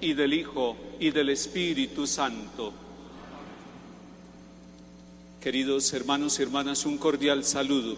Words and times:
Y 0.00 0.14
del 0.14 0.32
Hijo, 0.32 0.74
y 0.98 1.10
del 1.10 1.28
Espíritu 1.28 2.06
Santo. 2.06 2.72
Queridos 5.38 5.92
hermanos 5.92 6.38
y 6.38 6.42
hermanas, 6.42 6.86
un 6.86 6.96
cordial 6.96 7.44
saludo 7.44 7.96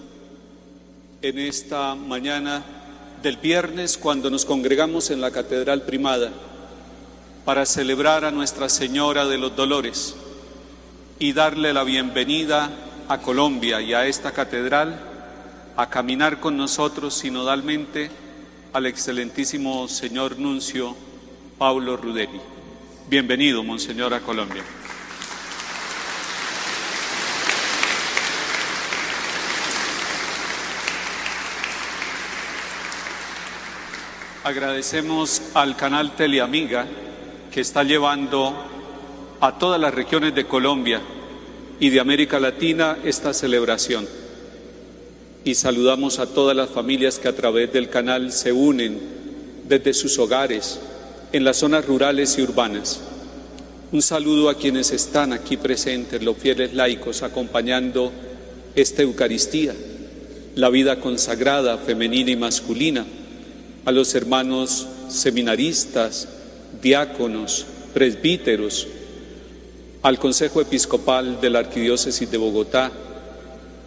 en 1.22 1.38
esta 1.38 1.94
mañana 1.94 2.64
del 3.22 3.36
viernes 3.36 3.96
cuando 3.96 4.28
nos 4.28 4.44
congregamos 4.44 5.10
en 5.10 5.20
la 5.20 5.30
Catedral 5.30 5.82
Primada 5.82 6.32
para 7.44 7.64
celebrar 7.64 8.24
a 8.24 8.32
Nuestra 8.32 8.69
Señora 8.69 9.24
de 9.26 9.38
los 9.38 9.54
Dolores 9.54 10.16
y 11.20 11.32
darle 11.32 11.72
la 11.72 11.84
bienvenida 11.84 12.72
a 13.06 13.20
Colombia 13.20 13.80
y 13.80 13.94
a 13.94 14.06
esta 14.06 14.32
catedral 14.32 15.00
a 15.76 15.88
caminar 15.90 16.40
con 16.40 16.56
nosotros 16.56 17.14
sinodalmente 17.14 18.10
al 18.72 18.87
excelentísimo 18.87 19.87
señor 19.87 20.38
nuncio 20.38 20.96
Paulo 21.60 21.94
Ruderi. 21.94 22.40
Bienvenido, 23.06 23.62
Monseñor, 23.62 24.14
a 24.14 24.20
Colombia. 24.20 24.62
Agradecemos 34.42 35.42
al 35.52 35.76
canal 35.76 36.16
Teleamiga 36.16 36.86
que 37.52 37.60
está 37.60 37.84
llevando 37.84 38.54
a 39.42 39.58
todas 39.58 39.78
las 39.78 39.92
regiones 39.92 40.34
de 40.34 40.46
Colombia 40.46 41.02
y 41.78 41.90
de 41.90 42.00
América 42.00 42.40
Latina 42.40 42.96
esta 43.04 43.34
celebración. 43.34 44.08
Y 45.44 45.56
saludamos 45.56 46.20
a 46.20 46.26
todas 46.26 46.56
las 46.56 46.70
familias 46.70 47.18
que 47.18 47.28
a 47.28 47.36
través 47.36 47.70
del 47.70 47.90
canal 47.90 48.32
se 48.32 48.50
unen 48.50 48.98
desde 49.68 49.92
sus 49.92 50.18
hogares, 50.18 50.80
en 51.32 51.44
las 51.44 51.59
zonas 51.59 51.87
rurales 51.87 52.37
y 52.38 52.43
urbanas. 52.43 53.00
Un 53.93 54.03
saludo 54.03 54.49
a 54.49 54.55
quienes 54.55 54.91
están 54.93 55.32
aquí 55.32 55.56
presentes, 55.56 56.23
los 56.23 56.37
fieles 56.37 56.75
laicos, 56.75 57.23
acompañando 57.23 58.12
esta 58.75 59.03
Eucaristía, 59.03 59.75
la 60.55 60.71
vida 60.71 61.00
consagrada, 61.00 61.79
femenina 61.79 62.31
y 62.31 62.37
masculina, 62.37 63.05
a 63.85 63.93
los 63.93 64.15
hermanos 64.15 64.87
seminaristas, 65.09 66.29
diáconos, 66.81 67.67
presbíteros, 67.94 68.87
al 70.03 70.19
Consejo 70.19 70.61
Episcopal 70.61 71.41
de 71.41 71.50
la 71.50 71.61
Arquidiócesis 71.61 72.31
de 72.31 72.38
Bogotá, 72.38 72.91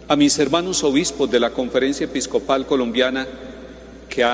a 0.06 0.16
mis 0.16 0.38
hermanos 0.38 0.84
obispos 0.84 1.30
de 1.30 1.40
la 1.40 1.50
Conferencia 1.50 2.04
Episcopal 2.04 2.66
Colombiana, 2.66 3.26
que 4.08 4.24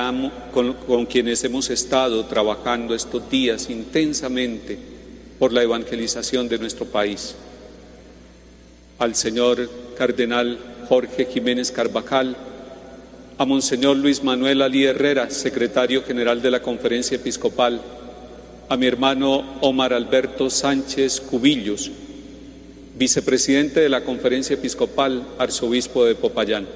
con, 0.52 0.74
con 0.74 1.06
quienes 1.06 1.42
hemos 1.44 1.70
estado 1.70 2.24
trabajando 2.26 2.94
estos 2.94 3.30
días 3.30 3.70
intensamente 3.70 4.78
por 5.38 5.52
la 5.52 5.62
evangelización 5.62 6.48
de 6.48 6.58
nuestro 6.58 6.86
país, 6.86 7.34
al 8.98 9.14
señor 9.14 9.70
Cardenal 9.96 10.58
Jorge 10.88 11.24
Jiménez 11.24 11.72
Carvajal, 11.72 12.36
a 13.38 13.46
Monseñor 13.46 13.96
Luis 13.96 14.22
Manuel 14.22 14.60
Ali 14.60 14.84
Herrera, 14.84 15.30
secretario 15.30 16.02
general 16.02 16.42
de 16.42 16.50
la 16.50 16.60
Conferencia 16.60 17.14
Episcopal, 17.14 17.80
a 18.68 18.76
mi 18.76 18.86
hermano 18.86 19.56
Omar 19.62 19.94
Alberto 19.94 20.50
Sánchez 20.50 21.22
Cubillos, 21.22 21.90
vicepresidente 22.98 23.80
de 23.80 23.88
la 23.88 24.04
Conferencia 24.04 24.54
Episcopal, 24.54 25.26
arzobispo 25.38 26.04
de 26.04 26.14
Popayán, 26.16 26.66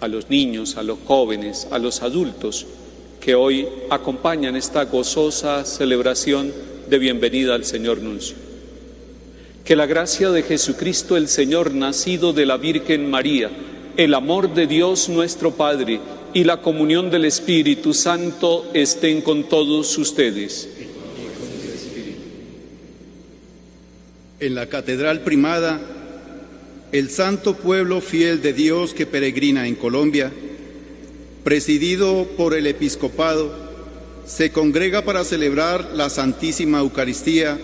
a 0.00 0.08
los 0.08 0.30
niños, 0.30 0.76
a 0.76 0.82
los 0.82 0.98
jóvenes, 1.06 1.68
a 1.70 1.78
los 1.78 2.02
adultos 2.02 2.66
que 3.20 3.34
hoy 3.34 3.66
acompañan 3.90 4.56
esta 4.56 4.84
gozosa 4.84 5.64
celebración 5.64 6.52
de 6.88 6.98
bienvenida 6.98 7.54
al 7.54 7.64
Señor 7.64 8.00
Nuncio. 8.00 8.36
Que 9.64 9.76
la 9.76 9.86
gracia 9.86 10.30
de 10.30 10.42
Jesucristo 10.42 11.16
el 11.16 11.28
Señor, 11.28 11.74
nacido 11.74 12.32
de 12.32 12.46
la 12.46 12.56
Virgen 12.56 13.10
María, 13.10 13.50
el 13.96 14.14
amor 14.14 14.54
de 14.54 14.66
Dios 14.66 15.08
nuestro 15.08 15.52
Padre 15.52 16.00
y 16.32 16.44
la 16.44 16.62
comunión 16.62 17.10
del 17.10 17.26
Espíritu 17.26 17.92
Santo 17.92 18.70
estén 18.72 19.20
con 19.20 19.44
todos 19.44 19.98
ustedes. 19.98 20.68
en 24.40 24.54
la 24.54 24.66
Catedral 24.66 25.20
Primada, 25.20 25.80
el 26.92 27.10
santo 27.10 27.56
pueblo 27.56 28.00
fiel 28.00 28.42
de 28.42 28.52
Dios 28.52 28.94
que 28.94 29.06
peregrina 29.06 29.66
en 29.66 29.76
Colombia, 29.76 30.32
presidido 31.44 32.26
por 32.36 32.54
el 32.54 32.66
episcopado, 32.66 33.54
se 34.26 34.50
congrega 34.50 35.02
para 35.02 35.24
celebrar 35.24 35.90
la 35.94 36.10
Santísima 36.10 36.80
Eucaristía, 36.80 37.58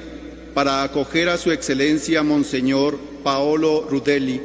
para 0.54 0.82
acoger 0.82 1.28
a 1.28 1.38
su 1.38 1.50
excelencia 1.50 2.22
Monseñor 2.22 2.98
Paolo 3.22 3.86
Rudelli, 3.90 4.40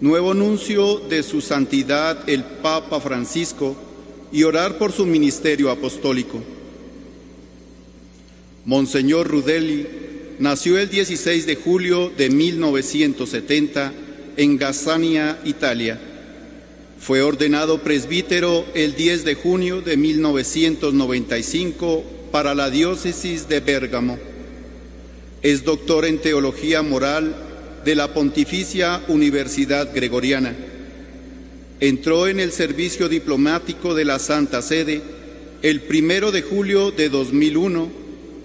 nuevo 0.00 0.34
nuncio 0.34 0.98
de 0.98 1.22
su 1.22 1.40
santidad 1.40 2.28
el 2.28 2.44
Papa 2.44 3.00
Francisco, 3.00 3.76
y 4.32 4.44
orar 4.44 4.78
por 4.78 4.92
su 4.92 5.06
ministerio 5.06 5.70
apostólico. 5.70 6.40
Monseñor 8.64 9.26
Rudelli 9.26 9.86
nació 10.40 10.76
el 10.78 10.88
16 10.88 11.46
de 11.46 11.54
julio 11.54 12.10
de 12.16 12.30
1970 12.30 13.92
en 14.38 14.56
Gazzania, 14.56 15.38
Italia. 15.44 16.00
Fue 16.98 17.22
ordenado 17.22 17.82
presbítero 17.82 18.64
el 18.74 18.94
10 18.94 19.24
de 19.24 19.34
junio 19.34 19.82
de 19.82 19.98
1995 19.98 22.04
para 22.32 22.54
la 22.54 22.70
diócesis 22.70 23.48
de 23.48 23.60
Bérgamo. 23.60 24.18
Es 25.42 25.62
doctor 25.62 26.06
en 26.06 26.18
teología 26.18 26.80
moral 26.82 27.36
de 27.84 27.94
la 27.94 28.14
Pontificia 28.14 29.02
Universidad 29.08 29.94
Gregoriana. 29.94 30.56
Entró 31.80 32.28
en 32.28 32.40
el 32.40 32.52
servicio 32.52 33.10
diplomático 33.10 33.94
de 33.94 34.06
la 34.06 34.18
Santa 34.18 34.62
Sede 34.62 35.02
el 35.60 35.82
primero 35.82 36.32
de 36.32 36.40
julio 36.40 36.92
de 36.92 37.10
2001 37.10 37.90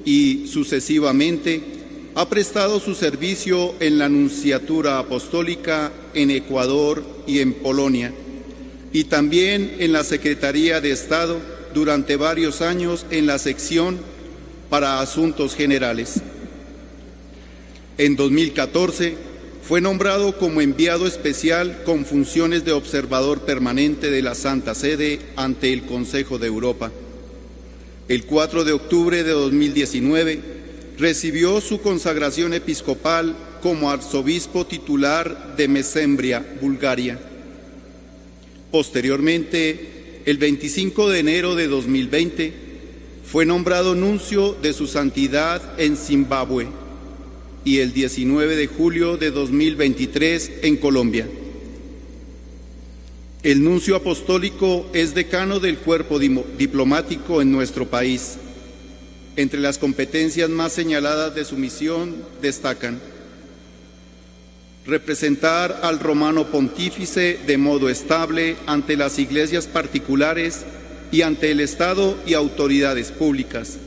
y 0.03 0.47
sucesivamente 0.47 1.74
ha 2.15 2.29
prestado 2.29 2.79
su 2.79 2.95
servicio 2.95 3.75
en 3.81 3.97
la 3.97 4.05
Anunciatura 4.05 4.99
Apostólica 4.99 5.91
en 6.13 6.31
Ecuador 6.31 7.03
y 7.27 7.39
en 7.39 7.53
Polonia, 7.53 8.13
y 8.93 9.03
también 9.03 9.75
en 9.79 9.91
la 9.91 10.05
Secretaría 10.05 10.79
de 10.79 10.91
Estado 10.91 11.41
durante 11.73 12.15
varios 12.15 12.61
años 12.61 13.05
en 13.11 13.27
la 13.27 13.37
sección 13.37 13.99
para 14.69 15.01
Asuntos 15.01 15.55
Generales. 15.55 16.21
En 17.97 18.15
2014 18.15 19.17
fue 19.61 19.81
nombrado 19.81 20.37
como 20.37 20.61
enviado 20.61 21.07
especial 21.07 21.83
con 21.83 22.05
funciones 22.05 22.63
de 22.63 22.71
observador 22.71 23.41
permanente 23.41 24.09
de 24.09 24.21
la 24.21 24.35
Santa 24.35 24.73
Sede 24.73 25.19
ante 25.35 25.73
el 25.73 25.83
Consejo 25.83 26.39
de 26.39 26.47
Europa. 26.47 26.93
El 28.07 28.23
4 28.23 28.63
de 28.63 28.71
octubre 28.71 29.23
de 29.23 29.31
2019 29.31 30.54
recibió 30.97 31.61
su 31.61 31.81
consagración 31.81 32.53
episcopal 32.53 33.35
como 33.61 33.89
arzobispo 33.89 34.65
titular 34.65 35.55
de 35.57 35.67
Mesembria, 35.67 36.45
Bulgaria. 36.61 37.19
Posteriormente, 38.71 40.21
el 40.25 40.37
25 40.37 41.09
de 41.09 41.19
enero 41.19 41.55
de 41.55 41.67
2020, 41.67 42.53
fue 43.25 43.45
nombrado 43.45 43.95
nuncio 43.95 44.55
de 44.61 44.73
su 44.73 44.87
santidad 44.87 45.79
en 45.79 45.97
Zimbabue 45.97 46.67
y 47.63 47.79
el 47.79 47.91
19 47.91 48.55
de 48.55 48.67
julio 48.67 49.17
de 49.17 49.31
2023 49.31 50.51
en 50.61 50.77
Colombia. 50.77 51.27
El 53.43 53.63
nuncio 53.63 53.95
apostólico 53.95 54.87
es 54.93 55.13
decano 55.15 55.59
del 55.59 55.77
cuerpo 55.77 56.19
diplomático 56.19 57.41
en 57.41 57.51
nuestro 57.51 57.87
país 57.87 58.37
entre 59.35 59.59
las 59.59 59.77
competencias 59.77 60.49
más 60.49 60.71
señaladas 60.71 61.35
de 61.35 61.45
su 61.45 61.57
misión 61.57 62.15
destacan 62.41 62.99
representar 64.85 65.79
al 65.81 65.99
romano 65.99 66.47
pontífice 66.47 67.39
de 67.45 67.57
modo 67.57 67.89
estable 67.89 68.55
ante 68.67 68.95
las 68.95 69.17
iglesias 69.17 69.65
particulares 69.65 70.63
y 71.11 71.23
ante 71.23 71.51
el 71.51 71.59
Estado 71.59 72.15
y 72.27 72.33
autoridades 72.33 73.11
públicas, 73.11 73.77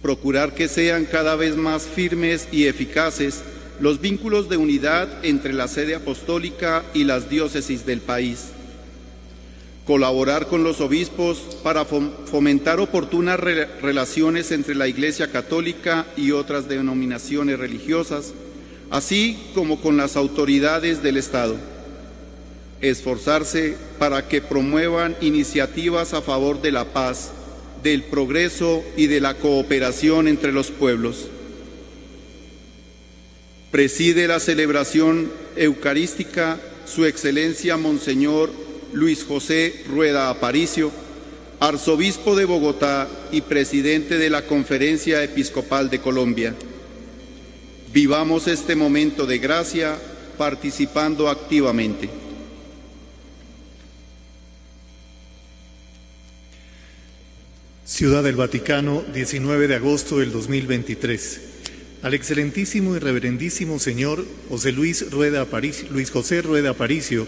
procurar 0.00 0.54
que 0.54 0.68
sean 0.68 1.04
cada 1.04 1.36
vez 1.36 1.56
más 1.56 1.82
firmes 1.82 2.48
y 2.50 2.66
eficaces 2.66 3.42
los 3.78 4.00
vínculos 4.00 4.48
de 4.48 4.56
unidad 4.56 5.24
entre 5.24 5.52
la 5.52 5.68
sede 5.68 5.94
apostólica 5.94 6.82
y 6.94 7.04
las 7.04 7.28
diócesis 7.28 7.84
del 7.84 8.00
país 8.00 8.52
colaborar 9.86 10.46
con 10.46 10.62
los 10.62 10.80
obispos 10.80 11.38
para 11.62 11.84
fomentar 11.84 12.78
oportunas 12.78 13.40
relaciones 13.40 14.52
entre 14.52 14.74
la 14.74 14.86
Iglesia 14.86 15.32
Católica 15.32 16.06
y 16.16 16.30
otras 16.30 16.68
denominaciones 16.68 17.58
religiosas, 17.58 18.32
así 18.90 19.38
como 19.54 19.80
con 19.80 19.96
las 19.96 20.16
autoridades 20.16 21.02
del 21.02 21.16
Estado. 21.16 21.56
Esforzarse 22.80 23.76
para 23.98 24.28
que 24.28 24.40
promuevan 24.40 25.16
iniciativas 25.20 26.14
a 26.14 26.22
favor 26.22 26.62
de 26.62 26.72
la 26.72 26.84
paz, 26.92 27.30
del 27.82 28.04
progreso 28.04 28.84
y 28.96 29.08
de 29.08 29.20
la 29.20 29.34
cooperación 29.34 30.28
entre 30.28 30.52
los 30.52 30.70
pueblos. 30.70 31.28
Preside 33.72 34.28
la 34.28 34.38
celebración 34.38 35.32
eucarística 35.56 36.60
Su 36.84 37.06
Excelencia 37.06 37.76
Monseñor 37.76 38.50
Luis 38.92 39.24
José 39.24 39.84
Rueda 39.88 40.28
Aparicio, 40.28 40.90
arzobispo 41.60 42.36
de 42.36 42.44
Bogotá 42.44 43.08
y 43.30 43.40
presidente 43.40 44.18
de 44.18 44.30
la 44.30 44.46
Conferencia 44.46 45.22
Episcopal 45.22 45.90
de 45.90 46.00
Colombia. 46.00 46.54
Vivamos 47.92 48.48
este 48.48 48.74
momento 48.74 49.26
de 49.26 49.38
gracia 49.38 49.98
participando 50.36 51.28
activamente. 51.28 52.08
Ciudad 57.84 58.22
del 58.22 58.36
Vaticano, 58.36 59.04
19 59.12 59.68
de 59.68 59.74
agosto 59.74 60.18
del 60.18 60.32
2023. 60.32 61.40
Al 62.02 62.14
excelentísimo 62.14 62.96
y 62.96 62.98
reverendísimo 62.98 63.78
señor 63.78 64.24
José 64.48 64.72
Luis, 64.72 65.10
Rueda 65.10 65.42
Aparicio, 65.42 65.88
Luis 65.90 66.10
José 66.10 66.42
Rueda 66.42 66.70
Aparicio, 66.70 67.26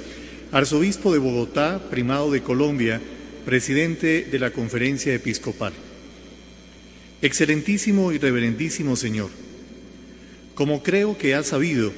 arzobispo 0.53 1.13
de 1.13 1.19
Bogotá, 1.19 1.89
primado 1.91 2.31
de 2.31 2.43
Colombia, 2.43 3.01
presidente 3.45 4.25
de 4.31 4.39
la 4.39 4.51
Conferencia 4.51 5.15
Episcopal. 5.15 5.73
Excelentísimo 7.23 8.13
y 8.13 8.19
reverendísimo 8.19 8.97
Señor, 8.97 9.31
como 10.55 10.83
creo 10.83 11.19
que 11.19 11.35
ha 11.35 11.43
sabido, 11.43 11.93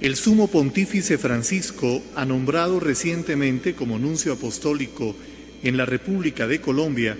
el 0.00 0.16
sumo 0.16 0.48
pontífice 0.48 1.18
Francisco 1.18 2.02
ha 2.16 2.24
nombrado 2.24 2.80
recientemente 2.80 3.74
como 3.74 3.98
nuncio 3.98 4.32
apostólico 4.32 5.14
en 5.62 5.76
la 5.76 5.86
República 5.86 6.48
de 6.48 6.60
Colombia 6.60 7.16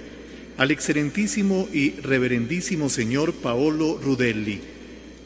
al 0.56 0.72
excelentísimo 0.72 1.68
y 1.72 1.90
reverendísimo 1.90 2.90
señor 2.90 3.32
Paolo 3.34 4.00
Rudelli, 4.02 4.60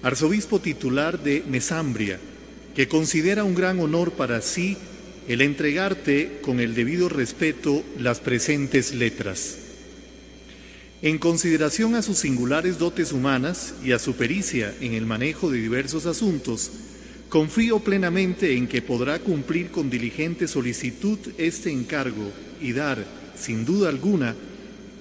arzobispo 0.03 0.61
titular 0.61 1.23
de 1.23 1.43
Mesambria, 1.49 2.21
que 2.75 2.89
considera 2.89 3.45
un 3.45 3.55
gran 3.55 3.81
honor 3.81 4.13
para 4.13 4.43
sí 4.43 4.77
el 5.29 5.41
entregarte 5.41 6.39
con 6.43 6.61
el 6.61 6.75
debido 6.75 7.09
respeto 7.09 7.83
las 7.99 8.21
presentes 8.21 8.95
letras. 8.95 9.59
En 11.03 11.19
consideración 11.19 11.95
a 11.95 12.03
sus 12.03 12.19
singulares 12.19 12.79
dotes 12.79 13.13
humanas 13.13 13.75
y 13.85 13.93
a 13.93 13.99
su 13.99 14.15
pericia 14.15 14.75
en 14.81 14.95
el 14.95 15.05
manejo 15.05 15.51
de 15.51 15.61
diversos 15.61 16.07
asuntos, 16.07 16.71
confío 17.29 17.81
plenamente 17.81 18.57
en 18.57 18.67
que 18.67 18.83
podrá 18.83 19.19
cumplir 19.19 19.71
con 19.71 19.91
diligente 19.91 20.49
solicitud 20.49 21.19
este 21.39 21.71
encargo 21.71 22.31
y 22.63 22.73
dar, 22.73 23.05
sin 23.37 23.65
duda 23.65 23.89
alguna, 23.89 24.35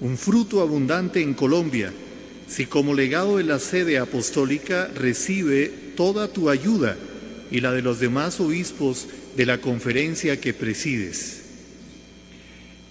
un 0.01 0.17
fruto 0.17 0.61
abundante 0.61 1.21
en 1.21 1.33
Colombia, 1.33 1.93
si 2.47 2.65
como 2.65 2.93
legado 2.93 3.37
de 3.37 3.43
la 3.43 3.59
sede 3.59 3.97
apostólica 3.97 4.89
recibe 4.93 5.71
toda 5.95 6.27
tu 6.27 6.49
ayuda 6.49 6.97
y 7.51 7.61
la 7.61 7.71
de 7.71 7.81
los 7.81 7.99
demás 7.99 8.39
obispos 8.39 9.07
de 9.35 9.45
la 9.45 9.59
conferencia 9.59 10.39
que 10.39 10.53
presides. 10.53 11.41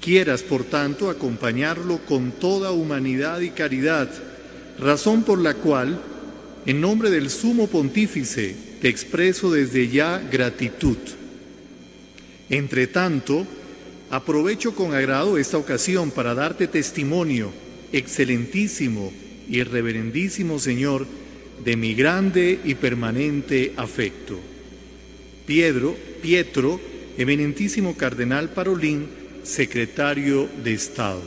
Quieras, 0.01 0.43
por 0.43 0.65
tanto, 0.65 1.09
acompañarlo 1.09 1.99
con 2.05 2.33
toda 2.33 2.73
humanidad 2.73 3.41
y 3.41 3.51
caridad, 3.51 4.11
razón 4.79 5.23
por 5.23 5.41
la 5.41 5.55
cual, 5.55 5.99
en 6.67 6.81
nombre 6.81 7.11
del 7.11 7.31
Sumo 7.31 7.69
Pontífice, 7.69 8.55
te 8.81 8.89
expreso 8.89 9.51
desde 9.51 9.89
ya 9.89 10.19
gratitud. 10.31 10.99
Entre 12.51 12.87
tanto, 12.87 13.47
aprovecho 14.11 14.75
con 14.75 14.95
agrado 14.95 15.39
esta 15.39 15.57
ocasión 15.57 16.11
para 16.11 16.35
darte 16.35 16.67
testimonio, 16.67 17.51
excelentísimo 17.93 19.11
y 19.49 19.63
reverendísimo 19.63 20.59
Señor, 20.59 21.07
de 21.65 21.77
mi 21.77 21.95
grande 21.95 22.61
y 22.63 22.75
permanente 22.75 23.73
afecto. 23.77 24.39
Piedro, 25.47 25.97
Pietro, 26.25 26.81
eminentísimo 27.19 27.99
cardenal 27.99 28.49
Parolín, 28.49 29.11
secretario 29.43 30.49
de 30.65 30.73
Estado. 30.73 31.21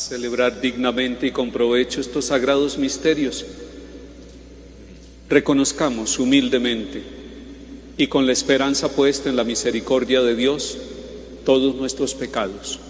Celebrar 0.00 0.60
dignamente 0.60 1.26
y 1.26 1.30
con 1.30 1.50
provecho 1.50 2.00
estos 2.00 2.26
sagrados 2.26 2.78
misterios. 2.78 3.44
Reconozcamos 5.28 6.18
humildemente 6.18 7.02
y 7.96 8.06
con 8.06 8.26
la 8.26 8.32
esperanza 8.32 8.90
puesta 8.90 9.28
en 9.28 9.36
la 9.36 9.44
misericordia 9.44 10.22
de 10.22 10.34
Dios 10.34 10.78
todos 11.44 11.74
nuestros 11.74 12.14
pecados. 12.14 12.80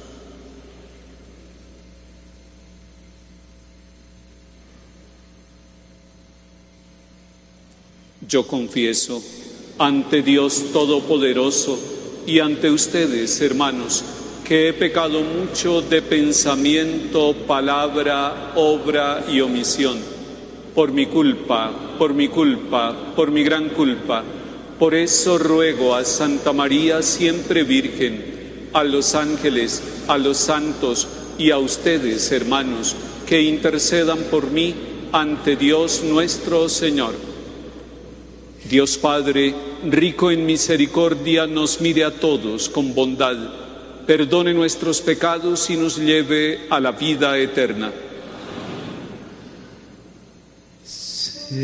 Yo 8.27 8.47
confieso 8.47 9.21
ante 9.79 10.23
Dios 10.23 10.67
Todopoderoso 10.73 11.77
y 12.25 12.39
ante 12.39 12.71
ustedes, 12.71 13.41
hermanos, 13.41 14.05
que 14.51 14.69
he 14.69 14.73
pecado 14.73 15.23
mucho 15.23 15.81
de 15.81 16.03
pensamiento, 16.03 17.37
palabra, 17.47 18.51
obra 18.57 19.25
y 19.31 19.41
omisión. 19.41 19.97
Por 20.75 20.91
mi 20.91 21.07
culpa, 21.07 21.71
por 21.97 22.15
mi 22.15 22.27
culpa, 22.27 23.13
por 23.15 23.31
mi 23.31 23.45
gran 23.45 23.69
culpa. 23.69 24.25
Por 24.77 24.97
eso 24.97 25.39
ruego 25.39 25.95
a 25.95 26.05
Santa 26.05 26.53
María 26.53 27.01
siempre 27.01 27.63
Virgen, 27.63 28.71
a 28.73 28.83
los 28.83 29.15
ángeles, 29.15 29.85
a 30.09 30.19
los 30.19 30.39
santos 30.39 31.07
y 31.39 31.53
a 31.53 31.59
ustedes, 31.59 32.33
hermanos, 32.33 32.97
que 33.29 33.43
intercedan 33.43 34.19
por 34.33 34.51
mí 34.51 34.75
ante 35.13 35.55
Dios 35.55 36.03
nuestro 36.03 36.69
Señor. 36.69 37.15
Dios 38.69 38.99
Padre, 38.99 39.55
rico 39.89 40.33
en 40.33 40.45
misericordia, 40.45 41.47
nos 41.47 41.81
mire 41.81 42.03
a 42.03 42.11
todos 42.19 42.69
con 42.69 42.97
bondad 42.97 43.60
perdone 44.11 44.53
nuestros 44.53 45.01
pecados 45.01 45.71
y 45.71 45.77
nos 45.77 45.97
lleve 45.97 46.67
a 46.69 46.81
la 46.81 46.91
vida 46.91 47.39
eterna. 47.39 47.93
Señor, 50.83 51.55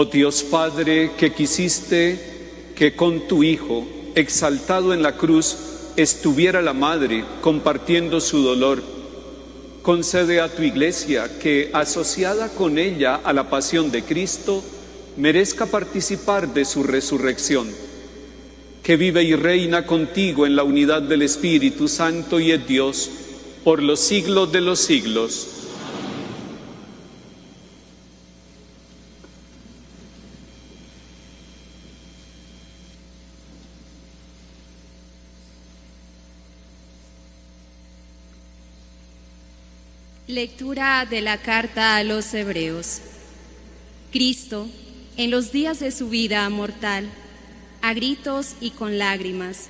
Oh 0.00 0.04
Dios 0.04 0.44
Padre, 0.44 1.10
que 1.18 1.32
quisiste 1.32 2.20
que 2.76 2.94
con 2.94 3.26
tu 3.26 3.42
Hijo, 3.42 3.84
exaltado 4.14 4.94
en 4.94 5.02
la 5.02 5.16
cruz, 5.16 5.56
estuviera 5.96 6.62
la 6.62 6.72
Madre 6.72 7.24
compartiendo 7.40 8.20
su 8.20 8.40
dolor, 8.42 8.80
concede 9.82 10.40
a 10.40 10.54
tu 10.54 10.62
Iglesia 10.62 11.40
que, 11.40 11.70
asociada 11.72 12.48
con 12.50 12.78
ella 12.78 13.16
a 13.16 13.32
la 13.32 13.50
pasión 13.50 13.90
de 13.90 14.04
Cristo, 14.04 14.62
merezca 15.16 15.66
participar 15.66 16.54
de 16.54 16.64
su 16.64 16.84
resurrección 16.84 17.66
que 18.84 18.96
vive 18.96 19.24
y 19.24 19.34
reina 19.34 19.84
contigo 19.84 20.46
en 20.46 20.54
la 20.54 20.62
unidad 20.62 21.02
del 21.02 21.22
Espíritu 21.22 21.88
Santo 21.88 22.38
y 22.38 22.52
es 22.52 22.64
Dios 22.68 23.10
por 23.64 23.82
los 23.82 23.98
siglos 23.98 24.52
de 24.52 24.60
los 24.60 24.78
siglos. 24.78 25.57
Lectura 40.28 41.06
de 41.08 41.22
la 41.22 41.38
carta 41.38 41.96
a 41.96 42.04
los 42.04 42.34
Hebreos. 42.34 43.00
Cristo, 44.12 44.68
en 45.16 45.30
los 45.30 45.52
días 45.52 45.80
de 45.80 45.90
su 45.90 46.10
vida 46.10 46.46
mortal, 46.50 47.08
a 47.80 47.94
gritos 47.94 48.54
y 48.60 48.72
con 48.72 48.98
lágrimas, 48.98 49.68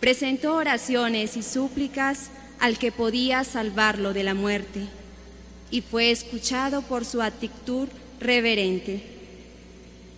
presentó 0.00 0.54
oraciones 0.54 1.36
y 1.36 1.42
súplicas 1.42 2.30
al 2.60 2.78
que 2.78 2.92
podía 2.92 3.44
salvarlo 3.44 4.14
de 4.14 4.24
la 4.24 4.32
muerte, 4.32 4.86
y 5.70 5.82
fue 5.82 6.10
escuchado 6.10 6.80
por 6.80 7.04
su 7.04 7.20
actitud 7.20 7.86
reverente. 8.20 9.02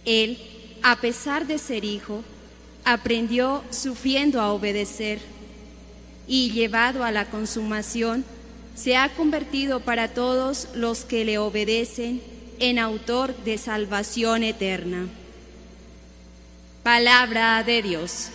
Él, 0.05 0.39
a 0.85 1.01
pesar 1.01 1.49
de 1.49 1.59
ser 1.59 1.85
hijo, 1.85 2.23
aprendió 2.85 3.65
sufriendo 3.71 4.41
a 4.41 4.53
obedecer, 4.53 5.19
y 6.29 6.53
llevado 6.53 7.03
a 7.03 7.11
la 7.11 7.29
consumación, 7.29 8.25
se 8.77 8.97
ha 8.97 9.09
convertido 9.15 9.81
para 9.81 10.09
todos 10.09 10.69
los 10.75 11.05
que 11.05 11.25
le 11.25 11.39
obedecen 11.39 12.23
en 12.61 12.79
autor 12.79 13.35
de 13.39 13.59
salvación 13.59 14.45
eterna. 14.45 15.09
Palabra 16.83 17.63
de 17.65 17.83
Dios. 17.83 18.29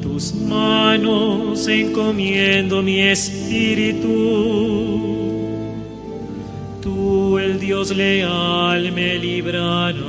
Tus 0.00 0.34
manos 0.34 1.68
encomiendo 1.68 2.82
mi 2.82 3.00
espíritu 3.00 4.68
tú, 6.88 7.38
el 7.38 7.58
Dios 7.60 7.94
leal, 7.94 8.92
me 8.92 9.18
librarás. 9.18 10.04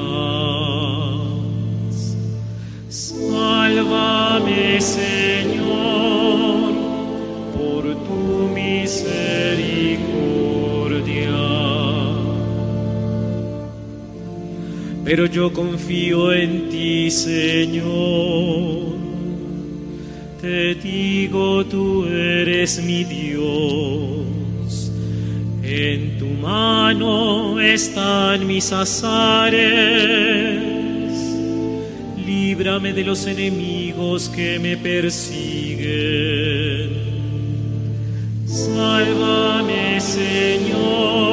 Sálvame, 2.90 4.82
Señor, 4.82 6.74
por 7.56 7.84
tu 8.08 8.50
misericordia. 8.54 9.20
Pero 15.04 15.26
yo 15.26 15.52
confío 15.52 16.32
en 16.34 16.70
ti, 16.70 17.12
Señor. 17.12 18.89
Te 20.42 20.74
digo, 20.76 21.66
tú 21.66 22.06
eres 22.06 22.82
mi 22.82 23.04
Dios. 23.04 24.90
En 25.62 26.18
tu 26.18 26.28
mano 26.28 27.60
están 27.60 28.48
mis 28.48 28.72
azares. 28.72 29.60
Líbrame 32.26 32.94
de 32.94 33.04
los 33.04 33.28
enemigos 33.28 34.30
que 34.30 34.60
me 34.60 34.78
persiguen. 34.78 35.90
Sálvame, 38.46 40.00
Señor, 40.00 41.29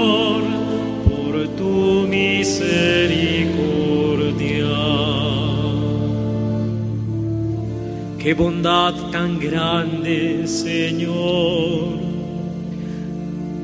Qué 8.27 8.35
bondad 8.35 8.93
tan 9.13 9.39
grande, 9.39 10.49
Señor 10.49 12.07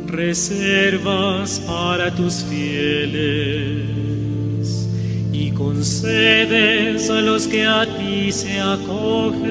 reservas 0.07 1.59
para 1.67 2.15
tus 2.15 2.45
fieles 2.45 3.89
y 5.33 5.51
concedes 5.51 7.11
a 7.11 7.21
los 7.23 7.49
que 7.49 7.67
a 7.67 7.85
ti 7.87 8.31
se 8.31 8.61
acogen 8.61 9.43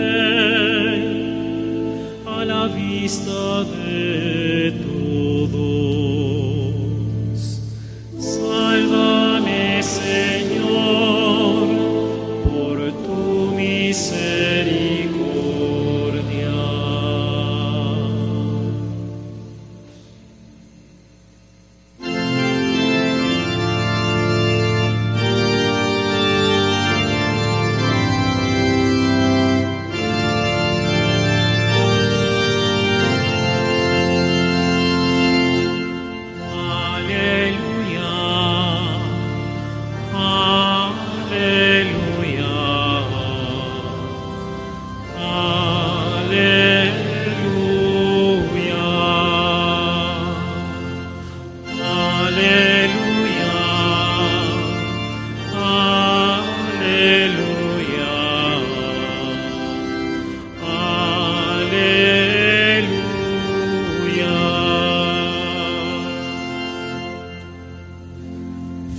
a 2.25 2.45
la 2.45 2.67
vista 2.67 3.63
de 3.63 4.71
todos. 4.85 6.20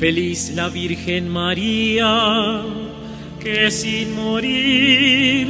Feliz 0.02 0.50
la 0.56 0.68
Virgen 0.68 1.28
María, 1.28 2.62
que 3.38 3.70
sin 3.70 4.16
morir 4.16 5.46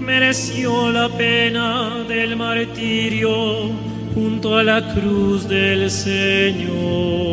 mereció 0.00 0.90
la 0.90 1.10
pena 1.10 2.02
del 2.08 2.34
martirio 2.34 3.70
junto 4.14 4.56
a 4.56 4.62
la 4.62 4.94
cruz 4.94 5.46
del 5.46 5.90
Señor. 5.90 7.27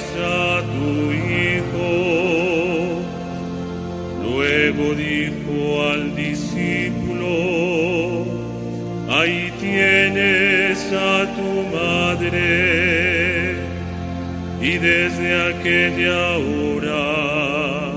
A 0.00 0.62
tu 0.74 1.12
hijo. 1.12 1.90
Luego 4.22 4.94
dijo 4.94 5.82
al 5.90 6.16
discípulo, 6.16 7.28
ahí 9.08 9.52
tienes 9.60 10.92
a 10.92 11.26
tu 11.36 11.50
madre 11.76 13.54
y 14.60 14.78
desde 14.78 15.28
aquella 15.50 16.38
hora 16.38 17.92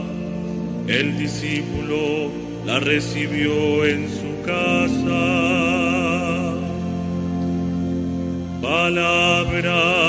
el 0.88 1.18
discípulo 1.18 2.30
la 2.66 2.80
recibió 2.80 3.86
en 3.86 4.08
su 4.10 4.42
casa. 4.46 5.24
Palabra 8.62 10.07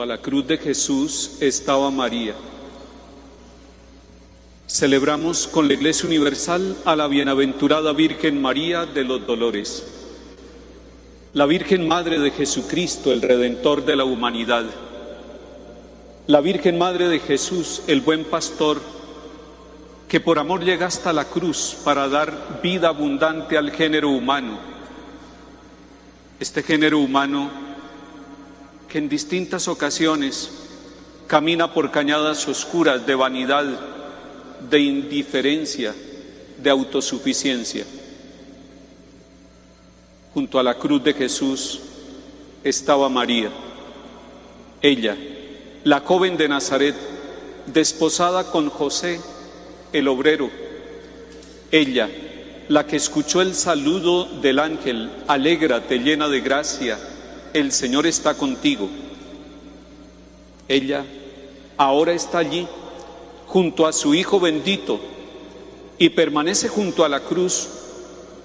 A 0.00 0.04
la 0.04 0.18
cruz 0.18 0.46
de 0.46 0.58
Jesús 0.58 1.38
estaba 1.40 1.90
María. 1.90 2.34
Celebramos 4.66 5.46
con 5.46 5.68
la 5.68 5.72
Iglesia 5.72 6.06
Universal 6.06 6.76
a 6.84 6.94
la 6.96 7.08
bienaventurada 7.08 7.94
Virgen 7.94 8.42
María 8.42 8.84
de 8.84 9.04
los 9.04 9.26
Dolores, 9.26 9.86
la 11.32 11.46
Virgen 11.46 11.88
Madre 11.88 12.18
de 12.18 12.30
Jesucristo, 12.30 13.10
el 13.10 13.22
Redentor 13.22 13.86
de 13.86 13.96
la 13.96 14.04
humanidad, 14.04 14.66
la 16.26 16.42
Virgen 16.42 16.76
Madre 16.76 17.08
de 17.08 17.20
Jesús, 17.20 17.80
el 17.86 18.02
buen 18.02 18.24
pastor, 18.24 18.82
que 20.08 20.20
por 20.20 20.38
amor 20.38 20.62
llega 20.62 20.84
hasta 20.84 21.14
la 21.14 21.24
cruz 21.24 21.74
para 21.82 22.06
dar 22.06 22.60
vida 22.62 22.88
abundante 22.88 23.56
al 23.56 23.70
género 23.70 24.10
humano. 24.10 24.58
Este 26.38 26.62
género 26.62 26.98
humano 26.98 27.65
que 28.88 28.98
en 28.98 29.08
distintas 29.08 29.68
ocasiones 29.68 30.50
camina 31.26 31.72
por 31.72 31.90
cañadas 31.90 32.46
oscuras 32.48 33.06
de 33.06 33.14
vanidad, 33.14 33.64
de 34.70 34.80
indiferencia, 34.80 35.94
de 36.62 36.70
autosuficiencia. 36.70 37.84
Junto 40.32 40.58
a 40.58 40.62
la 40.62 40.74
cruz 40.74 41.02
de 41.02 41.14
Jesús 41.14 41.80
estaba 42.62 43.08
María, 43.08 43.50
ella, 44.82 45.16
la 45.84 46.00
joven 46.00 46.36
de 46.36 46.48
Nazaret, 46.48 46.94
desposada 47.66 48.50
con 48.50 48.68
José, 48.68 49.20
el 49.92 50.08
obrero, 50.08 50.50
ella, 51.72 52.08
la 52.68 52.86
que 52.86 52.96
escuchó 52.96 53.40
el 53.40 53.54
saludo 53.54 54.24
del 54.24 54.58
ángel, 54.58 55.10
alégrate 55.26 55.98
llena 55.98 56.28
de 56.28 56.40
gracia, 56.40 56.98
el 57.60 57.72
Señor 57.72 58.06
está 58.06 58.34
contigo. 58.34 58.88
Ella 60.68 61.04
ahora 61.78 62.12
está 62.12 62.38
allí 62.38 62.66
junto 63.46 63.86
a 63.86 63.94
su 63.94 64.14
Hijo 64.14 64.38
bendito 64.38 65.00
y 65.98 66.10
permanece 66.10 66.68
junto 66.68 67.04
a 67.04 67.08
la 67.08 67.20
cruz 67.20 67.68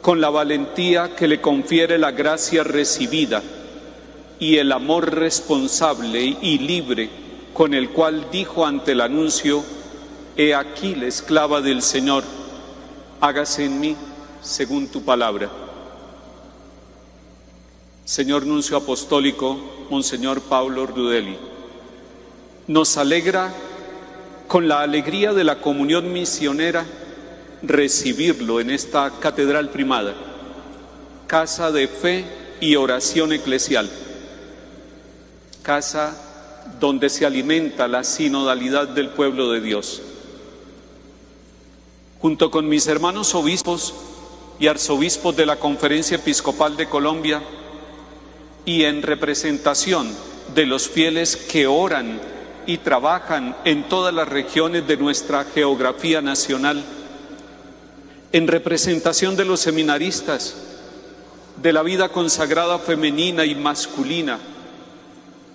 con 0.02 0.22
la 0.22 0.30
valentía 0.30 1.14
que 1.16 1.28
le 1.28 1.42
confiere 1.42 1.98
la 1.98 2.12
gracia 2.12 2.64
recibida 2.64 3.44
y 4.40 4.58
el 4.58 4.72
amor 4.72 5.14
responsable 5.14 6.38
y 6.42 6.60
libre 6.60 7.10
con 7.54 7.74
el 7.74 7.90
cual 7.90 8.28
dijo 8.32 8.66
ante 8.66 8.94
el 8.94 9.02
anuncio, 9.02 9.62
He 10.38 10.56
aquí 10.56 10.96
la 10.96 11.08
esclava 11.08 11.60
del 11.60 11.82
Señor, 11.82 12.24
hágase 13.20 13.66
en 13.66 13.80
mí 13.82 13.96
según 14.42 14.88
tu 14.88 15.04
palabra. 15.04 15.61
Señor 18.06 18.46
Nuncio 18.46 18.78
Apostólico, 18.78 19.58
Monseñor 19.90 20.42
Pablo 20.42 20.86
Rudeli, 20.86 21.38
nos 22.68 22.98
alegra 22.98 23.54
con 24.48 24.68
la 24.68 24.82
alegría 24.82 25.34
de 25.34 25.44
la 25.44 25.62
comunión 25.62 26.12
misionera 26.12 26.86
recibirlo 27.62 28.60
en 28.60 28.72
esta 28.72 29.12
catedral 29.20 29.70
primada, 29.70 30.14
casa 31.28 31.72
de 31.72 31.88
fe 31.88 32.26
y 32.60 32.76
oración 32.76 33.34
eclesial, 33.34 33.90
casa 35.62 36.18
donde 36.80 37.10
se 37.10 37.26
alimenta 37.26 37.88
la 37.88 38.04
sinodalidad 38.04 38.88
del 38.88 39.10
pueblo 39.10 39.52
de 39.52 39.62
Dios. 39.62 40.02
Junto 42.20 42.52
con 42.52 42.68
mis 42.68 42.88
hermanos 42.88 43.34
obispos 43.36 43.94
y 44.60 44.68
arzobispos 44.68 45.36
de 45.36 45.46
la 45.46 45.58
Conferencia 45.58 46.18
Episcopal 46.18 46.78
de 46.78 46.88
Colombia, 46.88 47.42
y 48.66 48.84
en 48.84 49.02
representación 49.02 50.10
de 50.54 50.66
los 50.66 50.90
fieles 50.90 51.36
que 51.36 51.68
oran 51.68 52.20
y 52.66 52.78
trabajan 52.78 53.56
en 53.66 53.88
todas 53.90 54.14
las 54.14 54.28
regiones 54.28 54.88
de 54.88 54.98
nuestra 54.98 55.46
geografía 55.46 56.22
nacional, 56.22 56.84
en 58.32 58.48
representación 58.48 59.36
de 59.36 59.46
los 59.46 59.60
seminaristas, 59.60 60.56
de 61.62 61.74
la 61.74 61.84
vida 61.84 62.10
consagrada 62.10 62.80
femenina 62.80 63.46
y 63.46 63.56
masculina, 63.56 64.40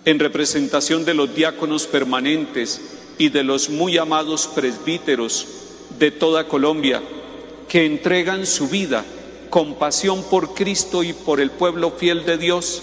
en 0.05 0.19
representación 0.19 1.05
de 1.05 1.15
los 1.15 1.35
diáconos 1.35 1.87
permanentes 1.87 2.81
y 3.19 3.29
de 3.29 3.43
los 3.43 3.71
muy 3.71 3.99
amados 3.99 4.47
presbíteros 4.47 5.47
de 5.99 6.11
toda 6.11 6.47
Colombia, 6.47 7.03
que 7.69 7.87
entregan 7.87 8.47
su 8.47 8.69
vida 8.69 9.05
con 9.51 9.75
pasión 9.75 10.23
por 10.25 10.55
Cristo 10.55 11.03
y 11.03 11.13
por 11.13 11.41
el 11.41 11.51
pueblo 11.51 11.93
fiel 11.93 12.25
de 12.25 12.37
Dios, 12.37 12.83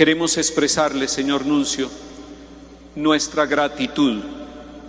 queremos 0.00 0.38
expresarle, 0.38 1.08
Señor 1.08 1.44
Nuncio, 1.44 1.90
nuestra 2.94 3.44
gratitud 3.44 4.22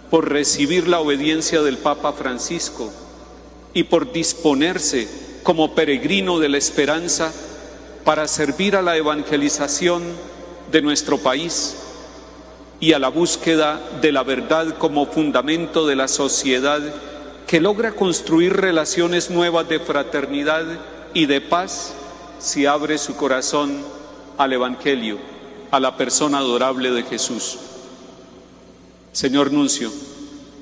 por 0.09 0.29
recibir 0.29 0.87
la 0.87 1.01
obediencia 1.01 1.61
del 1.61 1.77
Papa 1.77 2.13
Francisco 2.13 2.93
y 3.73 3.83
por 3.83 4.13
disponerse 4.13 5.09
como 5.43 5.75
peregrino 5.75 6.39
de 6.39 6.47
la 6.47 6.57
esperanza 6.57 7.33
para 8.05 8.25
servir 8.25 8.77
a 8.77 8.81
la 8.81 8.95
evangelización 8.95 10.01
de 10.71 10.81
nuestro 10.81 11.17
país 11.17 11.75
y 12.79 12.93
a 12.93 12.99
la 12.99 13.09
búsqueda 13.09 13.81
de 14.01 14.13
la 14.13 14.23
verdad 14.23 14.77
como 14.77 15.07
fundamento 15.07 15.85
de 15.87 15.97
la 15.97 16.07
sociedad 16.07 16.79
que 17.47 17.59
logra 17.59 17.91
construir 17.91 18.53
relaciones 18.53 19.29
nuevas 19.29 19.67
de 19.67 19.81
fraternidad 19.81 20.63
y 21.13 21.25
de 21.25 21.41
paz 21.41 21.95
si 22.39 22.65
abre 22.65 22.97
su 22.97 23.17
corazón 23.17 24.00
al 24.37 24.53
Evangelio, 24.53 25.17
a 25.71 25.79
la 25.79 25.95
persona 25.97 26.39
adorable 26.39 26.91
de 26.91 27.03
Jesús. 27.03 27.57
Señor 29.11 29.51
Nuncio, 29.51 29.91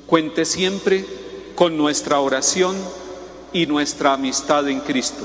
cuente 0.05 0.45
siempre 0.45 1.05
con 1.55 1.77
nuestra 1.77 2.19
oración 2.19 2.75
y 3.53 3.65
nuestra 3.65 4.13
amistad 4.13 4.67
en 4.69 4.79
Cristo. 4.79 5.23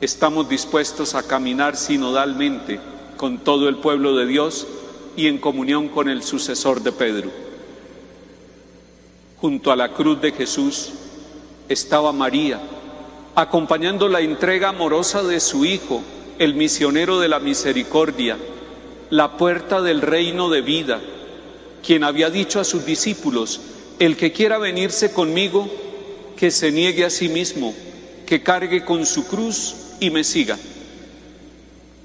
Estamos 0.00 0.48
dispuestos 0.48 1.14
a 1.14 1.22
caminar 1.22 1.76
sinodalmente 1.76 2.80
con 3.16 3.38
todo 3.38 3.68
el 3.68 3.76
pueblo 3.76 4.16
de 4.16 4.26
Dios 4.26 4.66
y 5.16 5.26
en 5.26 5.38
comunión 5.38 5.88
con 5.88 6.08
el 6.08 6.22
sucesor 6.22 6.82
de 6.82 6.92
Pedro. 6.92 7.30
Junto 9.40 9.72
a 9.72 9.76
la 9.76 9.92
cruz 9.92 10.20
de 10.20 10.32
Jesús 10.32 10.90
estaba 11.68 12.12
María, 12.12 12.60
acompañando 13.34 14.08
la 14.08 14.20
entrega 14.20 14.68
amorosa 14.68 15.22
de 15.22 15.40
su 15.40 15.64
Hijo, 15.64 16.02
el 16.38 16.54
misionero 16.54 17.20
de 17.20 17.28
la 17.28 17.38
misericordia, 17.38 18.36
la 19.10 19.36
puerta 19.36 19.80
del 19.80 20.02
reino 20.02 20.50
de 20.50 20.62
vida, 20.62 21.00
quien 21.84 22.04
había 22.04 22.30
dicho 22.30 22.60
a 22.60 22.64
sus 22.64 22.84
discípulos, 22.84 23.60
el 23.98 24.16
que 24.16 24.32
quiera 24.32 24.58
venirse 24.58 25.12
conmigo, 25.12 25.68
que 26.36 26.50
se 26.50 26.72
niegue 26.72 27.04
a 27.04 27.10
sí 27.10 27.28
mismo, 27.28 27.74
que 28.26 28.42
cargue 28.42 28.84
con 28.84 29.06
su 29.06 29.26
cruz 29.26 29.74
y 30.00 30.10
me 30.10 30.24
siga. 30.24 30.58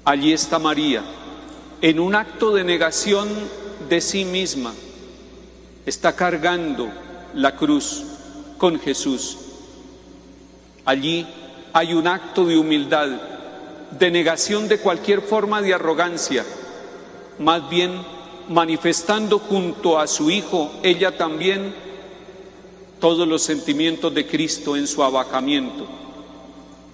Allí 0.04 0.32
está 0.32 0.58
María 0.58 1.02
en 1.82 1.98
un 1.98 2.14
acto 2.14 2.54
de 2.54 2.62
negación 2.62 3.28
de 3.88 4.00
sí 4.00 4.24
misma, 4.24 4.72
está 5.84 6.14
cargando 6.14 6.88
la 7.34 7.56
cruz 7.56 8.04
con 8.56 8.78
Jesús. 8.78 9.36
Allí 10.84 11.26
hay 11.72 11.92
un 11.92 12.06
acto 12.06 12.44
de 12.44 12.56
humildad, 12.56 13.10
de 13.98 14.10
negación 14.10 14.68
de 14.68 14.78
cualquier 14.78 15.20
forma 15.20 15.62
de 15.62 15.74
arrogancia, 15.74 16.44
más 17.38 17.68
bien 17.68 17.92
manifestando 18.48 19.38
junto 19.38 19.98
a 19.98 20.06
su 20.06 20.30
Hijo, 20.30 20.70
ella 20.82 21.16
también, 21.16 21.74
todos 23.00 23.26
los 23.26 23.42
sentimientos 23.42 24.14
de 24.14 24.26
Cristo 24.26 24.76
en 24.76 24.86
su 24.86 25.02
abajamiento. 25.02 25.86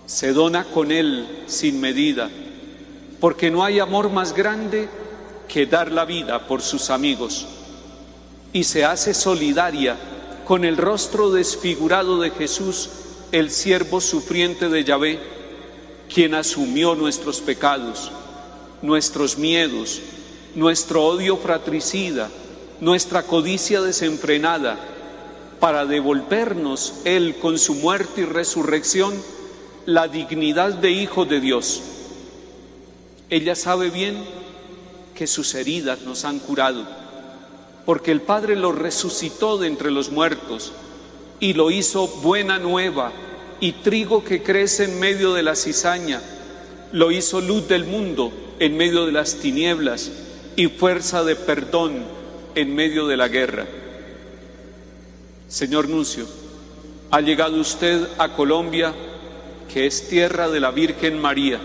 Se 0.06 0.32
dona 0.32 0.64
con 0.64 0.90
Él 0.90 1.44
sin 1.46 1.80
medida 1.80 2.30
porque 3.20 3.50
no 3.50 3.64
hay 3.64 3.80
amor 3.80 4.10
más 4.10 4.32
grande 4.32 4.88
que 5.48 5.66
dar 5.66 5.90
la 5.90 6.04
vida 6.04 6.46
por 6.46 6.62
sus 6.62 6.90
amigos 6.90 7.46
y 8.52 8.64
se 8.64 8.84
hace 8.84 9.12
solidaria 9.14 9.96
con 10.46 10.64
el 10.64 10.76
rostro 10.76 11.30
desfigurado 11.30 12.20
de 12.20 12.30
Jesús, 12.30 12.90
el 13.32 13.50
siervo 13.50 14.00
sufriente 14.00 14.68
de 14.68 14.84
Yahvé, 14.84 15.18
quien 16.12 16.34
asumió 16.34 16.94
nuestros 16.94 17.40
pecados, 17.40 18.10
nuestros 18.82 19.38
miedos, 19.38 20.00
nuestro 20.54 21.04
odio 21.04 21.36
fratricida, 21.36 22.30
nuestra 22.80 23.22
codicia 23.22 23.80
desenfrenada, 23.80 24.78
para 25.60 25.86
devolvernos 25.86 26.94
Él 27.04 27.36
con 27.40 27.58
su 27.58 27.74
muerte 27.74 28.22
y 28.22 28.24
resurrección 28.24 29.12
la 29.86 30.06
dignidad 30.06 30.72
de 30.74 30.92
Hijo 30.92 31.24
de 31.24 31.40
Dios. 31.40 31.82
Ella 33.28 33.54
sabe 33.54 33.90
bien 33.90 34.24
que 35.14 35.26
sus 35.26 35.54
heridas 35.54 36.02
nos 36.02 36.24
han 36.24 36.38
curado, 36.38 36.86
porque 37.84 38.12
el 38.12 38.20
Padre 38.20 38.54
lo 38.54 38.70
resucitó 38.72 39.58
de 39.58 39.66
entre 39.66 39.90
los 39.90 40.10
muertos 40.10 40.72
y 41.40 41.54
lo 41.54 41.70
hizo 41.70 42.06
buena 42.06 42.58
nueva 42.58 43.12
y 43.60 43.72
trigo 43.72 44.24
que 44.24 44.42
crece 44.42 44.84
en 44.84 45.00
medio 45.00 45.34
de 45.34 45.42
la 45.42 45.56
cizaña, 45.56 46.20
lo 46.92 47.10
hizo 47.10 47.40
luz 47.40 47.68
del 47.68 47.84
mundo 47.84 48.32
en 48.58 48.76
medio 48.76 49.06
de 49.06 49.12
las 49.12 49.36
tinieblas 49.36 50.10
y 50.56 50.68
fuerza 50.68 51.24
de 51.24 51.36
perdón 51.36 52.04
en 52.54 52.74
medio 52.74 53.06
de 53.06 53.16
la 53.16 53.28
guerra. 53.28 53.66
Señor 55.48 55.88
Nuncio, 55.88 56.26
ha 57.10 57.20
llegado 57.20 57.60
usted 57.60 58.06
a 58.18 58.34
Colombia, 58.34 58.94
que 59.72 59.86
es 59.86 60.08
tierra 60.08 60.48
de 60.48 60.60
la 60.60 60.70
Virgen 60.70 61.18
María 61.20 61.60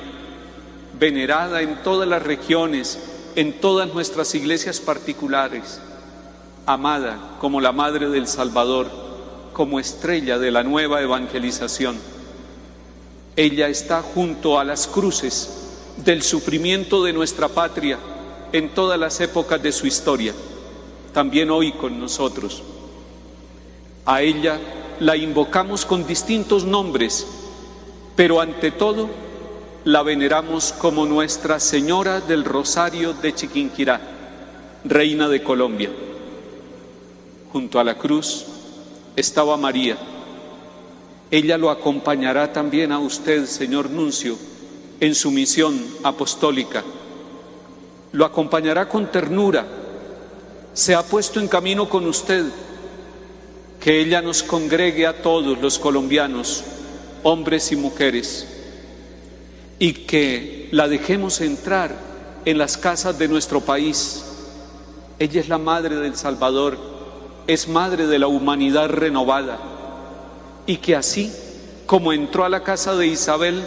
venerada 0.99 1.61
en 1.61 1.81
todas 1.83 2.07
las 2.07 2.23
regiones, 2.23 2.99
en 3.35 3.59
todas 3.59 3.93
nuestras 3.93 4.35
iglesias 4.35 4.79
particulares, 4.79 5.81
amada 6.65 7.37
como 7.39 7.59
la 7.59 7.71
Madre 7.71 8.09
del 8.09 8.27
Salvador, 8.27 8.89
como 9.53 9.79
estrella 9.79 10.39
de 10.39 10.51
la 10.51 10.63
nueva 10.63 11.01
evangelización. 11.01 11.95
Ella 13.35 13.67
está 13.69 14.01
junto 14.01 14.59
a 14.59 14.63
las 14.63 14.87
cruces 14.87 15.93
del 15.97 16.23
sufrimiento 16.23 17.03
de 17.03 17.13
nuestra 17.13 17.47
patria 17.47 17.99
en 18.51 18.69
todas 18.69 18.99
las 18.99 19.19
épocas 19.21 19.61
de 19.61 19.71
su 19.71 19.87
historia, 19.87 20.33
también 21.13 21.51
hoy 21.51 21.71
con 21.71 21.99
nosotros. 21.99 22.63
A 24.05 24.21
ella 24.21 24.59
la 24.99 25.15
invocamos 25.15 25.85
con 25.85 26.05
distintos 26.05 26.65
nombres, 26.65 27.25
pero 28.15 28.41
ante 28.41 28.71
todo 28.71 29.09
la 29.85 30.03
veneramos 30.03 30.73
como 30.73 31.05
Nuestra 31.05 31.59
Señora 31.59 32.21
del 32.21 32.43
Rosario 32.43 33.13
de 33.13 33.33
Chiquinquirá, 33.33 34.01
Reina 34.85 35.27
de 35.29 35.43
Colombia. 35.43 35.89
Junto 37.51 37.79
a 37.79 37.83
la 37.83 37.97
cruz 37.97 38.45
estaba 39.15 39.57
María. 39.57 39.97
Ella 41.31 41.57
lo 41.57 41.69
acompañará 41.69 42.53
también 42.53 42.91
a 42.91 42.99
usted, 42.99 43.45
señor 43.45 43.89
Nuncio, 43.89 44.37
en 44.99 45.15
su 45.15 45.31
misión 45.31 45.83
apostólica. 46.03 46.83
Lo 48.11 48.25
acompañará 48.25 48.87
con 48.87 49.11
ternura. 49.11 49.65
Se 50.73 50.93
ha 50.93 51.03
puesto 51.03 51.39
en 51.39 51.47
camino 51.47 51.89
con 51.89 52.05
usted. 52.05 52.45
Que 53.79 53.99
ella 53.99 54.21
nos 54.21 54.43
congregue 54.43 55.05
a 55.05 55.21
todos 55.21 55.59
los 55.59 55.77
colombianos, 55.77 56.63
hombres 57.23 57.71
y 57.71 57.75
mujeres 57.75 58.47
y 59.83 59.91
que 60.05 60.69
la 60.71 60.87
dejemos 60.87 61.41
entrar 61.41 61.93
en 62.45 62.57
las 62.57 62.77
casas 62.77 63.19
de 63.19 63.27
nuestro 63.27 63.59
país. 63.59 64.23
Ella 65.19 65.41
es 65.41 65.49
la 65.49 65.57
madre 65.57 65.97
del 65.97 66.15
Salvador, 66.15 66.77
es 67.47 67.67
madre 67.67 68.07
de 68.07 68.19
la 68.19 68.27
humanidad 68.27 68.89
renovada 68.89 69.57
y 70.65 70.77
que 70.77 70.95
así 70.95 71.31
como 71.85 72.13
entró 72.13 72.45
a 72.45 72.49
la 72.49 72.63
casa 72.63 72.95
de 72.95 73.07
Isabel, 73.07 73.61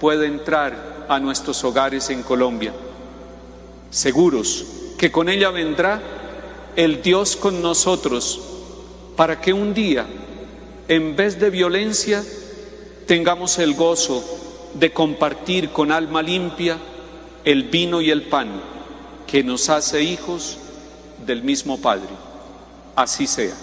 puede 0.00 0.26
entrar 0.26 1.06
a 1.08 1.18
nuestros 1.18 1.64
hogares 1.64 2.10
en 2.10 2.22
Colombia, 2.22 2.72
seguros 3.90 4.64
que 4.98 5.10
con 5.10 5.28
ella 5.28 5.50
vendrá 5.50 6.00
el 6.76 7.02
Dios 7.02 7.36
con 7.36 7.62
nosotros, 7.62 8.40
para 9.16 9.40
que 9.40 9.52
un 9.52 9.74
día, 9.74 10.06
en 10.88 11.16
vez 11.16 11.38
de 11.38 11.50
violencia, 11.50 12.22
tengamos 13.06 13.58
el 13.58 13.74
gozo 13.74 14.22
de 14.74 14.92
compartir 14.92 15.70
con 15.70 15.92
alma 15.92 16.22
limpia 16.22 16.78
el 17.44 17.64
vino 17.64 18.00
y 18.00 18.10
el 18.10 18.22
pan 18.22 18.48
que 19.26 19.44
nos 19.44 19.68
hace 19.68 20.02
hijos 20.02 20.58
del 21.26 21.42
mismo 21.42 21.80
Padre. 21.80 22.08
Así 22.96 23.26
sea. 23.26 23.54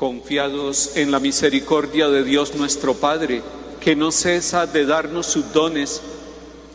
confiados 0.00 0.96
en 0.96 1.10
la 1.10 1.20
misericordia 1.20 2.08
de 2.08 2.24
Dios 2.24 2.54
nuestro 2.54 2.94
Padre, 2.94 3.42
que 3.80 3.94
no 3.94 4.10
cesa 4.10 4.66
de 4.66 4.86
darnos 4.86 5.26
sus 5.26 5.52
dones, 5.52 6.00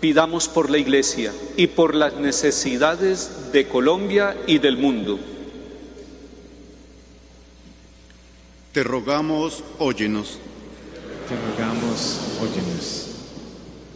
Pidamos 0.05 0.47
por 0.47 0.69
la 0.69 0.77
Iglesia 0.77 1.33
y 1.57 1.65
por 1.65 1.95
las 1.95 2.13
necesidades 2.13 3.51
de 3.51 3.67
Colombia 3.67 4.37
y 4.45 4.59
del 4.59 4.77
mundo. 4.77 5.19
Te 8.71 8.83
rogamos, 8.83 9.63
óyenos. 9.79 10.37
Te 11.27 11.35
rogamos, 11.35 12.19
óyenos. 12.39 13.07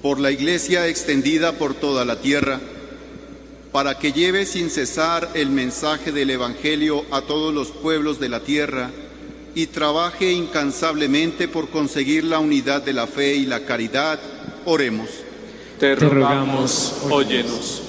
Por 0.02 0.20
la 0.20 0.32
Iglesia 0.32 0.88
extendida 0.88 1.60
por 1.60 1.76
toda 1.76 2.04
la 2.06 2.20
tierra, 2.20 2.60
para 3.72 4.00
que 4.00 4.12
lleve 4.12 4.48
sin 4.48 4.72
cesar 4.72 5.30
el 5.36 5.52
mensaje 5.52 6.12
del 6.12 6.32
Evangelio 6.32 7.06
a 7.12 7.22
todos 7.22 7.54
los 7.54 7.68
pueblos 7.68 8.20
de 8.20 8.30
la 8.30 8.40
tierra 8.40 8.90
y 9.54 9.68
trabaje 9.68 10.32
incansablemente 10.32 11.48
por 11.48 11.70
conseguir 11.70 12.24
la 12.24 12.40
unidad 12.40 12.82
de 12.82 12.94
la 12.94 13.06
fe 13.06 13.36
y 13.36 13.46
la 13.46 13.60
caridad, 13.60 14.20
oremos. 14.66 15.29
Te 15.80 15.96
rogamos, 15.96 16.94
óyenos. 17.10 17.82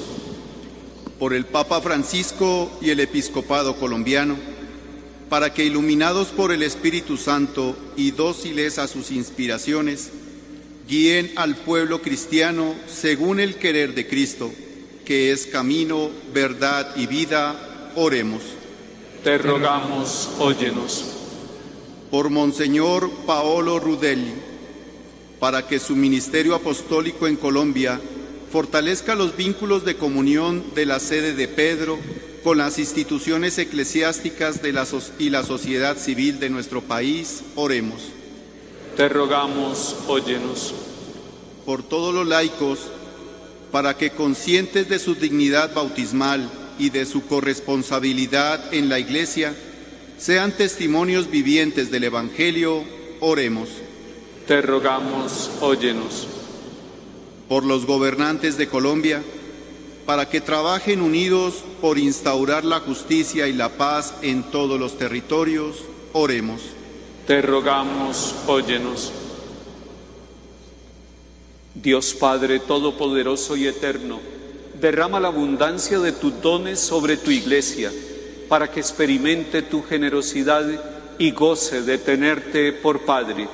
Por 1.19 1.35
el 1.35 1.45
Papa 1.45 1.81
Francisco 1.81 2.71
y 2.81 2.91
el 2.91 3.01
Episcopado 3.01 3.75
colombiano, 3.81 4.37
para 5.29 5.53
que 5.53 5.65
iluminados 5.65 6.29
por 6.29 6.53
el 6.53 6.63
Espíritu 6.63 7.17
Santo 7.17 7.77
y 7.97 8.13
dóciles 8.13 8.79
a 8.79 8.87
sus 8.87 9.11
inspiraciones, 9.11 10.11
guíen 10.89 11.33
al 11.35 11.57
pueblo 11.57 12.01
cristiano 12.01 12.77
según 12.87 13.41
el 13.41 13.57
querer 13.57 13.93
de 13.97 14.07
Cristo, 14.07 14.53
que 15.05 15.33
es 15.33 15.49
camino, 15.49 16.11
verdad 16.33 16.95
y 16.95 17.09
vida, 17.09 17.91
oremos. 17.97 18.43
Te 19.25 19.37
rogamos, 19.37 20.31
óyenos. 20.39 21.07
Por 22.09 22.31
Monseñor 22.31 23.11
Paolo 23.27 23.81
Rudelli, 23.81 24.50
para 25.41 25.67
que 25.67 25.81
su 25.81 25.97
ministerio 25.97 26.55
apostólico 26.55 27.27
en 27.27 27.37
Colombia 27.37 27.99
fortalezca 28.53 29.15
los 29.15 29.37
vínculos 29.37 29.85
de 29.85 29.97
comunión 29.97 30.63
de 30.75 30.85
la 30.85 31.01
sede 31.01 31.35
de 31.35 31.49
Pedro 31.49 31.99
con 32.45 32.59
las 32.59 32.79
instituciones 32.79 33.59
eclesiásticas 33.59 34.63
de 34.63 34.73
la 34.73 34.87
y 35.19 35.31
la 35.31 35.43
sociedad 35.43 35.97
civil 35.97 36.39
de 36.41 36.51
nuestro 36.51 36.83
país, 36.83 37.43
oremos. 37.55 38.03
Te 38.97 39.09
rogamos, 39.09 39.97
óyenos. 40.07 40.75
Por 41.65 41.83
todos 41.83 42.15
los 42.15 42.27
laicos, 42.27 42.81
para 43.71 43.97
que 43.97 44.11
conscientes 44.11 44.89
de 44.89 44.99
su 44.99 45.15
dignidad 45.15 45.75
bautismal 45.75 46.51
y 46.79 46.91
de 46.91 47.07
su 47.07 47.27
corresponsabilidad 47.27 48.75
en 48.75 48.89
la 48.89 48.99
Iglesia, 48.99 49.55
sean 50.19 50.53
testimonios 50.53 51.31
vivientes 51.31 51.91
del 51.91 52.05
Evangelio, 52.05 52.85
oremos. 53.21 53.69
Te 54.51 54.63
rogamos, 54.63 55.49
óyenos. 55.61 56.27
Por 57.49 57.65
los 57.65 57.87
gobernantes 57.87 58.57
de 58.57 58.67
Colombia, 58.67 59.23
para 60.05 60.29
que 60.29 60.41
trabajen 60.41 61.03
unidos 61.03 61.63
por 61.81 62.01
instaurar 62.01 62.65
la 62.65 62.81
justicia 62.81 63.47
y 63.47 63.53
la 63.53 63.69
paz 63.69 64.13
en 64.23 64.43
todos 64.43 64.81
los 64.81 64.99
territorios, 64.99 65.85
oremos. 66.13 66.63
Te 67.29 67.41
rogamos, 67.43 68.35
óyenos. 68.49 69.13
Dios 71.77 72.13
Padre 72.15 72.59
Todopoderoso 72.59 73.57
y 73.57 73.69
Eterno, 73.69 74.19
derrama 74.81 75.21
la 75.21 75.29
abundancia 75.29 76.01
de 76.01 76.11
tus 76.11 76.43
dones 76.43 76.81
sobre 76.81 77.17
tu 77.17 77.31
iglesia, 77.31 77.93
para 78.49 78.69
que 78.69 78.81
experimente 78.81 79.63
tu 79.63 79.85
generosidad 79.85 80.67
y 81.21 81.31
goce 81.31 81.83
de 81.83 81.99
tenerte 81.99 82.73
por 82.73 83.03
Padre, 83.03 83.47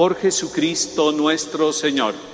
por 0.00 0.16
Jesucristo 0.16 1.12
nuestro 1.12 1.74
Señor. 1.74 2.29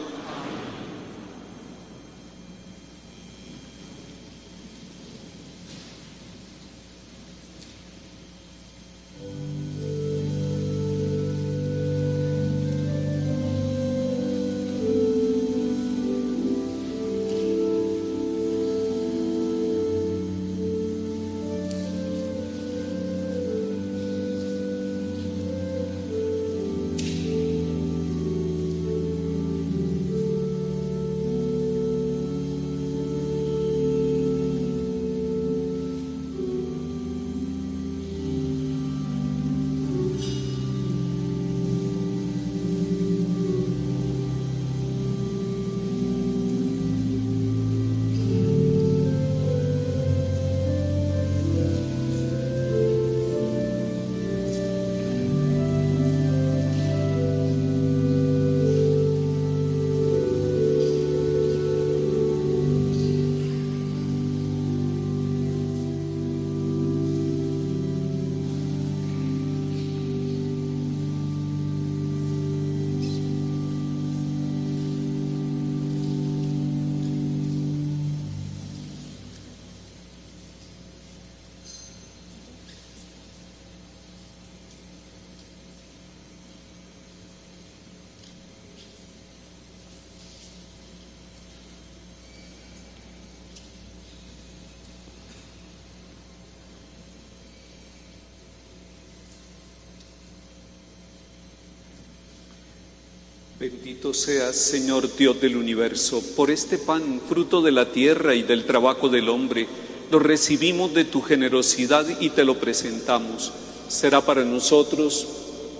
Bendito 103.59 104.13
seas, 104.13 104.55
Señor 104.55 105.17
Dios 105.17 105.41
del 105.41 105.57
universo, 105.57 106.23
por 106.37 106.51
este 106.51 106.77
pan, 106.77 107.23
fruto 107.27 107.63
de 107.63 107.73
la 107.73 107.91
tierra 107.91 108.35
y 108.35 108.43
del 108.43 108.67
trabajo 108.67 109.09
del 109.09 109.31
hombre. 109.31 109.67
Lo 110.11 110.19
recibimos 110.19 110.93
de 110.93 111.07
tu 111.07 111.23
generosidad 111.23 112.07
y 112.21 112.29
te 112.29 112.45
lo 112.45 112.61
presentamos. 112.61 113.51
Será 113.89 114.21
para 114.21 114.45
nosotros 114.45 115.27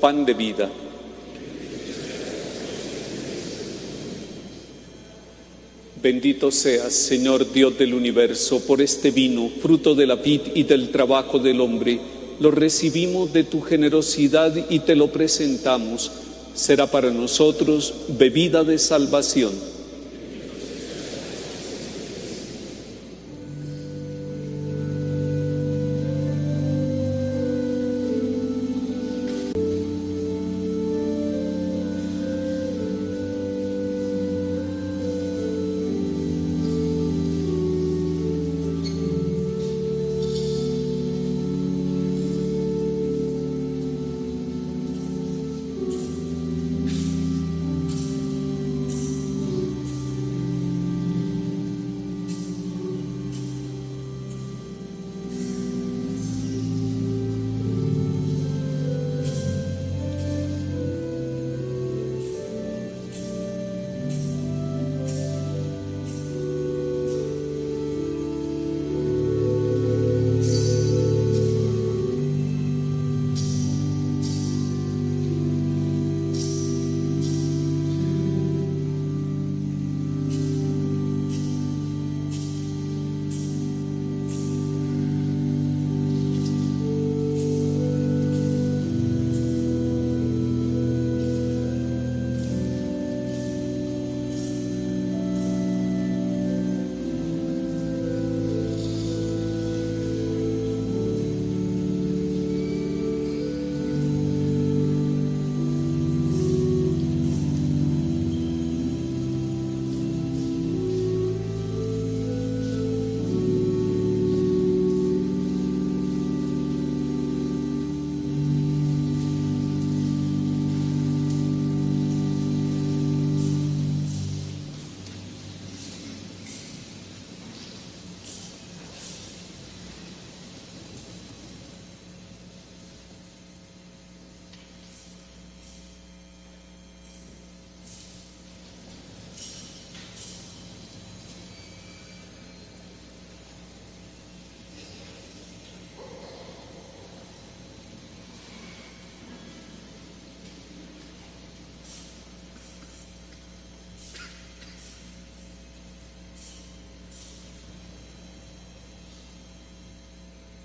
pan 0.01 0.25
de 0.25 0.33
vida. 0.33 0.71
Bendito 6.03 6.51
seas, 6.51 6.95
Señor 6.95 7.53
Dios 7.53 7.77
del 7.77 7.93
universo, 7.93 8.61
por 8.61 8.81
este 8.81 9.11
vino, 9.11 9.51
fruto 9.61 9.95
de 9.95 10.07
la 10.07 10.15
vid 10.15 10.41
y 10.55 10.63
del 10.63 10.91
trabajo 10.91 11.39
del 11.39 11.61
hombre. 11.61 12.01
Lo 12.41 12.51
recibimos 12.51 13.35
de 13.35 13.45
tu 13.45 13.61
generosidad 13.61 14.55
y 14.71 14.79
te 14.79 14.97
lo 14.97 15.13
presentamos 15.13 16.11
será 16.57 16.87
para 16.87 17.11
nosotros 17.11 17.95
bebida 18.09 18.65
de 18.65 18.79
salvación. 18.79 19.76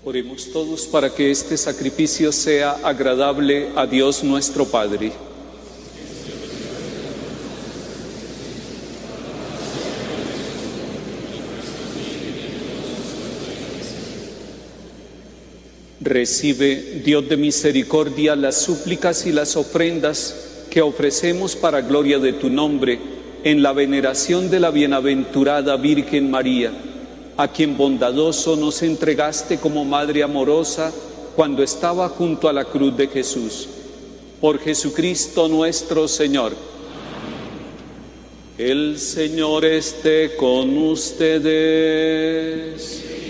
Oremos 0.04 0.50
todos 0.52 0.88
para 0.88 1.14
que 1.14 1.30
este 1.30 1.56
sacrificio 1.56 2.32
sea 2.32 2.72
agradable 2.82 3.68
a 3.76 3.86
Dios 3.86 4.24
nuestro 4.24 4.64
Padre. 4.64 5.12
Recibe, 16.00 17.00
Dios 17.04 17.28
de 17.28 17.36
misericordia, 17.36 18.34
las 18.34 18.60
súplicas 18.60 19.24
y 19.24 19.30
las 19.30 19.54
ofrendas 19.54 20.64
que 20.68 20.82
ofrecemos 20.82 21.54
para 21.54 21.80
gloria 21.80 22.18
de 22.18 22.32
tu 22.32 22.50
nombre 22.50 22.98
en 23.44 23.62
la 23.62 23.72
veneración 23.72 24.50
de 24.50 24.58
la 24.58 24.72
bienaventurada 24.72 25.76
Virgen 25.76 26.28
María, 26.28 26.72
a 27.36 27.48
quien 27.48 27.76
bondadoso 27.76 28.56
nos 28.56 28.82
entregaste 28.82 29.58
como 29.58 29.84
Madre 29.84 30.22
amorosa 30.22 30.92
cuando 31.34 31.62
estaba 31.62 32.08
junto 32.08 32.48
a 32.48 32.52
la 32.52 32.64
cruz 32.64 32.96
de 32.96 33.08
Jesús. 33.08 33.68
Por 34.40 34.58
Jesucristo 34.58 35.48
nuestro 35.48 36.08
Señor. 36.08 36.52
El 38.58 38.98
Señor 38.98 39.64
esté 39.64 40.36
con 40.36 40.76
ustedes 40.76 41.52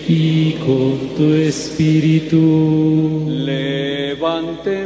y 0.09 0.53
con 0.55 1.15
tu 1.17 1.33
espíritu. 1.35 3.27
Levantemos 3.29 4.83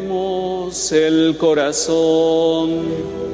el 0.93 1.37
corazón. 1.39 2.83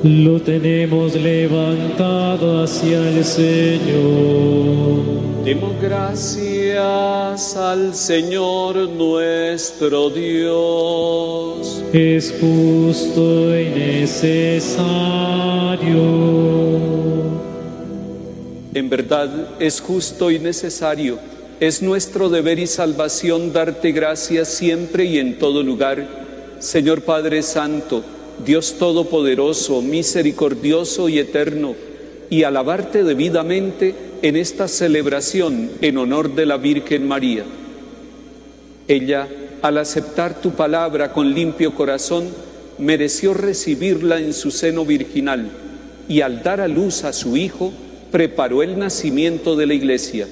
Lo 0.04 0.40
tenemos 0.40 1.14
levantado 1.14 2.62
hacia 2.62 3.08
el 3.08 3.24
Señor. 3.24 5.11
Demos 5.44 5.74
gracias 5.82 7.56
al 7.56 7.94
Señor 7.96 8.76
nuestro 8.88 10.08
Dios. 10.10 11.82
Es 11.92 12.32
justo 12.40 13.58
y 13.58 13.70
necesario. 13.70 14.72
En 18.72 18.88
verdad 18.88 19.48
es 19.58 19.80
justo 19.80 20.30
y 20.30 20.38
necesario 20.38 21.18
es 21.62 21.82
nuestro 21.82 22.28
deber 22.28 22.58
y 22.58 22.66
salvación 22.66 23.52
darte 23.52 23.92
gracias 23.92 24.48
siempre 24.48 25.04
y 25.04 25.18
en 25.18 25.38
todo 25.38 25.62
lugar, 25.62 26.06
Señor 26.60 27.02
Padre 27.02 27.42
Santo, 27.42 28.02
Dios 28.44 28.76
Todopoderoso, 28.80 29.80
misericordioso 29.80 31.08
y 31.08 31.20
eterno, 31.20 31.76
y 32.30 32.42
alabarte 32.42 33.04
debidamente 33.04 34.11
en 34.22 34.36
esta 34.36 34.68
celebración 34.68 35.70
en 35.80 35.98
honor 35.98 36.34
de 36.34 36.46
la 36.46 36.56
Virgen 36.56 37.06
María. 37.06 37.44
Ella, 38.88 39.28
al 39.62 39.78
aceptar 39.78 40.40
tu 40.40 40.52
palabra 40.52 41.12
con 41.12 41.34
limpio 41.34 41.74
corazón, 41.74 42.28
mereció 42.78 43.34
recibirla 43.34 44.20
en 44.20 44.32
su 44.32 44.50
seno 44.50 44.84
virginal 44.84 45.50
y 46.08 46.20
al 46.20 46.42
dar 46.42 46.60
a 46.60 46.68
luz 46.68 47.04
a 47.04 47.12
su 47.12 47.36
Hijo, 47.36 47.72
preparó 48.10 48.62
el 48.62 48.78
nacimiento 48.78 49.56
de 49.56 49.66
la 49.66 49.74
Iglesia 49.74 50.26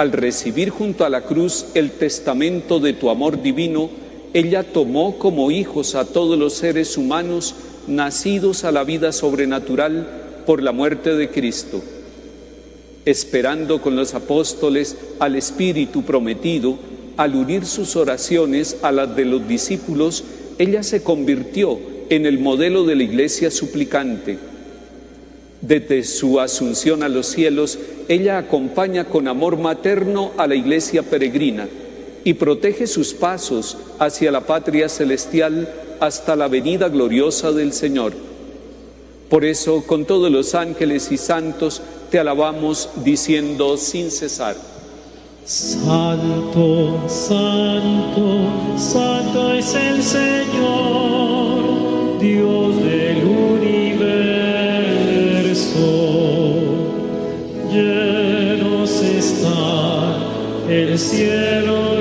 al 0.00 0.12
recibir 0.12 0.70
junto 0.70 1.04
a 1.04 1.10
la 1.10 1.22
cruz 1.22 1.66
el 1.74 1.90
testamento 1.90 2.80
de 2.80 2.94
tu 2.94 3.10
amor 3.10 3.42
divino, 3.42 3.90
ella 4.32 4.62
tomó 4.62 5.18
como 5.18 5.50
hijos 5.50 5.94
a 5.94 6.06
todos 6.06 6.38
los 6.38 6.54
seres 6.54 6.96
humanos 6.96 7.54
nacidos 7.86 8.64
a 8.64 8.72
la 8.72 8.82
vida 8.82 9.12
sobrenatural 9.12 10.08
por 10.46 10.62
la 10.62 10.72
muerte 10.72 11.16
de 11.16 11.28
Cristo. 11.28 11.82
Esperando 13.10 13.80
con 13.80 13.96
los 13.96 14.14
apóstoles 14.14 14.96
al 15.18 15.36
Espíritu 15.36 16.02
prometido, 16.02 16.78
al 17.16 17.34
unir 17.34 17.66
sus 17.66 17.96
oraciones 17.96 18.76
a 18.82 18.92
las 18.92 19.16
de 19.16 19.24
los 19.24 19.46
discípulos, 19.48 20.24
ella 20.58 20.82
se 20.82 21.02
convirtió 21.02 21.78
en 22.08 22.26
el 22.26 22.38
modelo 22.38 22.84
de 22.84 22.96
la 22.96 23.02
iglesia 23.02 23.50
suplicante 23.50 24.38
desde 25.60 26.04
su 26.04 26.40
asunción 26.40 27.02
a 27.02 27.08
los 27.08 27.26
cielos, 27.26 27.78
ella 28.08 28.38
acompaña 28.38 29.04
con 29.04 29.28
amor 29.28 29.58
materno 29.58 30.32
a 30.36 30.46
la 30.46 30.54
iglesia 30.54 31.02
peregrina 31.02 31.68
y 32.24 32.34
protege 32.34 32.86
sus 32.86 33.12
pasos 33.12 33.76
hacia 33.98 34.32
la 34.32 34.46
patria 34.46 34.88
celestial 34.88 35.72
hasta 36.00 36.34
la 36.34 36.48
venida 36.48 36.88
gloriosa 36.88 37.52
del 37.52 37.72
Señor. 37.72 38.14
Por 39.28 39.44
eso, 39.44 39.84
con 39.86 40.06
todos 40.06 40.32
los 40.32 40.54
ángeles 40.54 41.12
y 41.12 41.18
santos, 41.18 41.82
te 42.10 42.18
alabamos 42.18 42.90
diciendo 42.96 43.76
sin 43.76 44.10
cesar. 44.10 44.56
Santo, 45.44 47.08
santo, 47.08 48.48
santo 48.76 49.52
es 49.52 49.74
el 49.74 50.02
Señor, 50.02 51.58
Dios 52.20 52.76
del 52.82 53.24
universo. 53.24 54.10
Llenos 57.72 58.90
está 59.02 60.16
el 60.68 60.98
cielo 60.98 61.99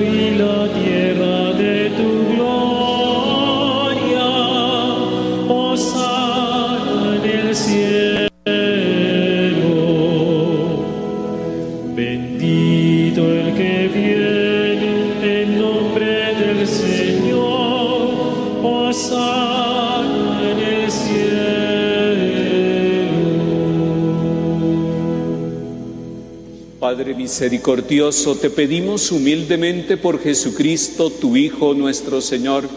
Padre 27.09 27.23
misericordioso, 27.23 28.35
te 28.35 28.51
pedimos 28.51 29.11
humildemente 29.11 29.97
por 29.97 30.21
Jesucristo, 30.21 31.09
tu 31.09 31.35
Hijo 31.35 31.73
nuestro 31.73 32.21
Señor, 32.21 32.69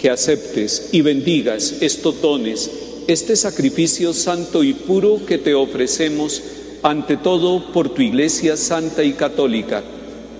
que 0.00 0.10
aceptes 0.10 0.90
y 0.92 1.00
bendigas 1.00 1.78
estos 1.80 2.22
dones, 2.22 2.70
este 3.08 3.34
sacrificio 3.34 4.12
santo 4.12 4.62
y 4.62 4.74
puro 4.74 5.26
que 5.26 5.38
te 5.38 5.54
ofrecemos, 5.54 6.40
ante 6.84 7.16
todo 7.16 7.72
por 7.72 7.88
tu 7.88 8.00
Iglesia 8.00 8.56
santa 8.56 9.02
y 9.02 9.14
católica, 9.14 9.82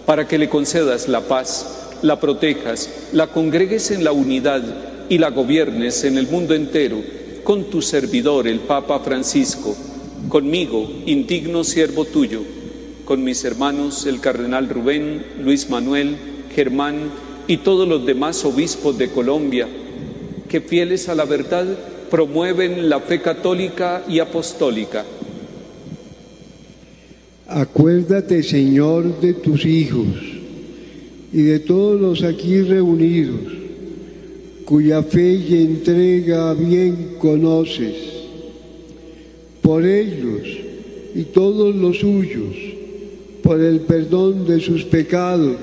para 0.06 0.28
que 0.28 0.38
le 0.38 0.48
concedas 0.48 1.08
la 1.08 1.22
paz, 1.22 1.96
la 2.02 2.20
protejas, 2.20 2.88
la 3.12 3.26
congregues 3.26 3.90
en 3.90 4.04
la 4.04 4.12
unidad 4.12 4.62
y 5.08 5.18
la 5.18 5.30
gobiernes 5.30 6.04
en 6.04 6.18
el 6.18 6.28
mundo 6.28 6.54
entero, 6.54 7.02
con 7.42 7.64
tu 7.64 7.82
servidor, 7.82 8.46
el 8.46 8.60
Papa 8.60 9.00
Francisco, 9.00 9.74
conmigo, 10.28 10.88
indigno 11.04 11.64
siervo 11.64 12.04
tuyo, 12.04 12.57
con 13.08 13.24
mis 13.24 13.42
hermanos 13.42 14.04
el 14.04 14.20
cardenal 14.20 14.68
Rubén, 14.68 15.24
Luis 15.42 15.70
Manuel, 15.70 16.16
Germán 16.54 17.08
y 17.46 17.56
todos 17.56 17.88
los 17.88 18.04
demás 18.04 18.44
obispos 18.44 18.98
de 18.98 19.08
Colombia, 19.08 19.66
que 20.46 20.60
fieles 20.60 21.08
a 21.08 21.14
la 21.14 21.24
verdad 21.24 21.66
promueven 22.10 22.90
la 22.90 23.00
fe 23.00 23.22
católica 23.22 24.04
y 24.06 24.18
apostólica. 24.18 25.06
Acuérdate, 27.46 28.42
Señor, 28.42 29.18
de 29.22 29.32
tus 29.32 29.64
hijos 29.64 30.08
y 31.32 31.40
de 31.44 31.60
todos 31.60 31.98
los 31.98 32.22
aquí 32.22 32.60
reunidos, 32.60 33.40
cuya 34.66 35.02
fe 35.02 35.32
y 35.32 35.54
entrega 35.54 36.52
bien 36.52 37.14
conoces. 37.18 37.94
Por 39.62 39.86
ellos 39.86 40.46
y 41.14 41.22
todos 41.22 41.74
los 41.74 42.00
suyos, 42.00 42.67
por 43.48 43.62
el 43.62 43.80
perdón 43.80 44.46
de 44.46 44.60
sus 44.60 44.84
pecados 44.84 45.56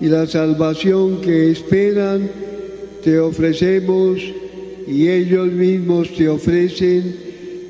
y 0.00 0.06
la 0.06 0.26
salvación 0.26 1.20
que 1.20 1.50
esperan, 1.50 2.30
te 3.02 3.18
ofrecemos 3.18 4.22
y 4.88 5.08
ellos 5.10 5.48
mismos 5.48 6.14
te 6.14 6.30
ofrecen 6.30 7.14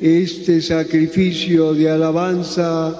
este 0.00 0.62
sacrificio 0.62 1.74
de 1.74 1.90
alabanza 1.90 2.96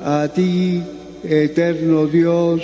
a 0.00 0.28
ti, 0.32 0.80
eterno 1.24 2.06
Dios, 2.06 2.62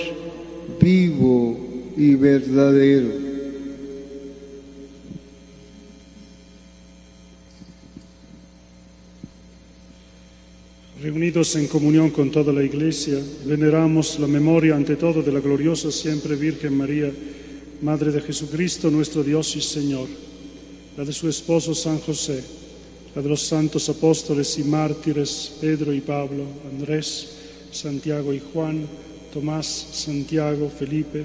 vivo 0.80 1.58
y 1.96 2.14
verdadero. 2.14 3.29
Reunidos 11.00 11.56
en 11.56 11.66
comunión 11.66 12.10
con 12.10 12.30
toda 12.30 12.52
la 12.52 12.62
Iglesia, 12.62 13.18
veneramos 13.46 14.18
la 14.18 14.26
memoria 14.26 14.76
ante 14.76 14.96
todo 14.96 15.22
de 15.22 15.32
la 15.32 15.40
gloriosa 15.40 15.90
siempre 15.90 16.36
Virgen 16.36 16.76
María, 16.76 17.10
Madre 17.80 18.12
de 18.12 18.20
Jesucristo, 18.20 18.90
nuestro 18.90 19.24
Dios 19.24 19.56
y 19.56 19.62
Señor, 19.62 20.08
la 20.98 21.04
de 21.06 21.12
su 21.14 21.26
esposo 21.26 21.74
San 21.74 22.00
José, 22.00 22.44
la 23.16 23.22
de 23.22 23.30
los 23.30 23.40
santos 23.40 23.88
apóstoles 23.88 24.58
y 24.58 24.64
mártires 24.64 25.54
Pedro 25.58 25.94
y 25.94 26.02
Pablo, 26.02 26.44
Andrés, 26.70 27.28
Santiago 27.72 28.34
y 28.34 28.42
Juan, 28.52 28.86
Tomás, 29.32 29.66
Santiago, 29.92 30.68
Felipe, 30.68 31.24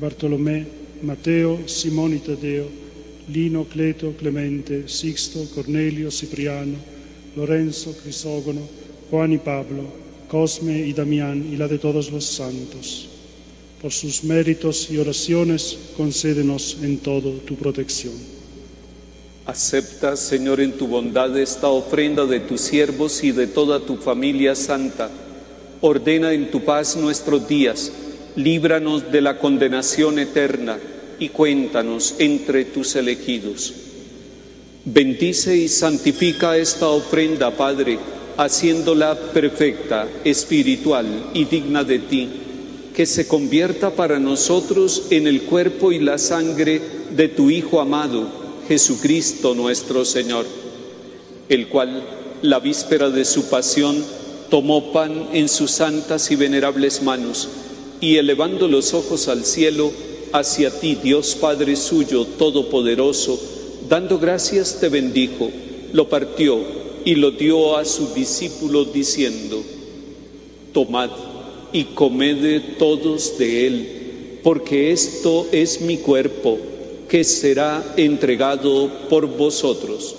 Bartolomé, 0.00 0.64
Mateo, 1.02 1.68
Simón 1.68 2.16
y 2.16 2.20
Tadeo, 2.20 2.68
Lino, 3.28 3.64
Cleto, 3.64 4.14
Clemente, 4.18 4.88
Sixto, 4.88 5.44
Cornelio, 5.54 6.10
Cipriano, 6.10 6.78
Lorenzo, 7.36 7.94
Crisógono, 8.02 8.79
Juan 9.10 9.32
y 9.32 9.38
Pablo, 9.38 9.82
Cosme 10.28 10.78
y 10.78 10.92
Damián 10.92 11.44
y 11.52 11.56
la 11.56 11.66
de 11.66 11.78
todos 11.78 12.12
los 12.12 12.24
santos. 12.24 13.08
Por 13.82 13.92
sus 13.92 14.22
méritos 14.22 14.88
y 14.90 14.98
oraciones, 14.98 15.76
concédenos 15.96 16.76
en 16.82 16.98
todo 16.98 17.32
tu 17.38 17.56
protección. 17.56 18.14
Acepta, 19.46 20.16
Señor, 20.16 20.60
en 20.60 20.72
tu 20.72 20.86
bondad 20.86 21.36
esta 21.36 21.68
ofrenda 21.68 22.24
de 22.26 22.40
tus 22.40 22.60
siervos 22.60 23.24
y 23.24 23.32
de 23.32 23.48
toda 23.48 23.80
tu 23.80 23.96
familia 23.96 24.54
santa. 24.54 25.10
Ordena 25.80 26.32
en 26.32 26.50
tu 26.50 26.64
paz 26.64 26.96
nuestros 26.96 27.48
días, 27.48 27.90
líbranos 28.36 29.10
de 29.10 29.22
la 29.22 29.38
condenación 29.38 30.20
eterna 30.20 30.78
y 31.18 31.30
cuéntanos 31.30 32.14
entre 32.18 32.66
tus 32.66 32.94
elegidos. 32.94 33.74
Bendice 34.84 35.56
y 35.56 35.68
santifica 35.68 36.56
esta 36.56 36.88
ofrenda, 36.88 37.50
Padre, 37.50 37.98
haciéndola 38.36 39.14
perfecta, 39.32 40.08
espiritual 40.24 41.30
y 41.34 41.44
digna 41.44 41.84
de 41.84 41.98
ti, 41.98 42.28
que 42.94 43.06
se 43.06 43.26
convierta 43.26 43.90
para 43.90 44.18
nosotros 44.18 45.04
en 45.10 45.26
el 45.26 45.42
cuerpo 45.42 45.92
y 45.92 45.98
la 45.98 46.18
sangre 46.18 46.80
de 47.10 47.28
tu 47.28 47.50
Hijo 47.50 47.80
amado, 47.80 48.28
Jesucristo 48.68 49.54
nuestro 49.54 50.04
Señor, 50.04 50.46
el 51.48 51.68
cual, 51.68 52.02
la 52.42 52.60
víspera 52.60 53.10
de 53.10 53.24
su 53.24 53.48
pasión, 53.48 54.04
tomó 54.48 54.92
pan 54.92 55.28
en 55.32 55.48
sus 55.48 55.70
santas 55.70 56.30
y 56.30 56.36
venerables 56.36 57.02
manos, 57.02 57.48
y 58.00 58.16
elevando 58.16 58.68
los 58.68 58.94
ojos 58.94 59.28
al 59.28 59.44
cielo, 59.44 59.92
hacia 60.32 60.70
ti, 60.70 60.96
Dios 61.02 61.36
Padre 61.40 61.76
suyo, 61.76 62.24
todopoderoso, 62.24 63.40
dando 63.88 64.18
gracias 64.18 64.78
te 64.80 64.88
bendijo, 64.88 65.50
lo 65.92 66.08
partió 66.08 66.79
y 67.04 67.14
lo 67.14 67.30
dio 67.30 67.76
a 67.76 67.84
sus 67.84 68.14
discípulos 68.14 68.92
diciendo, 68.92 69.62
tomad 70.72 71.10
y 71.72 71.84
comed 71.84 72.76
todos 72.78 73.38
de 73.38 73.66
él, 73.66 73.88
porque 74.42 74.92
esto 74.92 75.46
es 75.52 75.80
mi 75.80 75.98
cuerpo, 75.98 76.58
que 77.08 77.24
será 77.24 77.94
entregado 77.96 78.90
por 79.08 79.26
vosotros. 79.26 80.16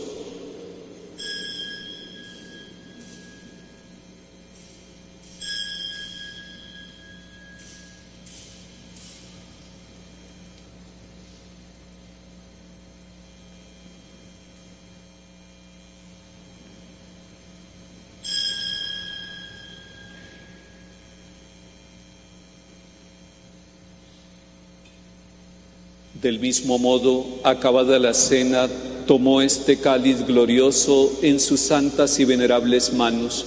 Del 26.22 26.40
mismo 26.40 26.78
modo, 26.78 27.26
acabada 27.42 27.98
la 27.98 28.14
cena, 28.14 28.70
tomó 29.08 29.42
este 29.42 29.78
cáliz 29.78 30.28
glorioso 30.28 31.12
en 31.24 31.40
sus 31.40 31.60
santas 31.62 32.20
y 32.20 32.26
venerables 32.26 32.94
manos. 32.94 33.44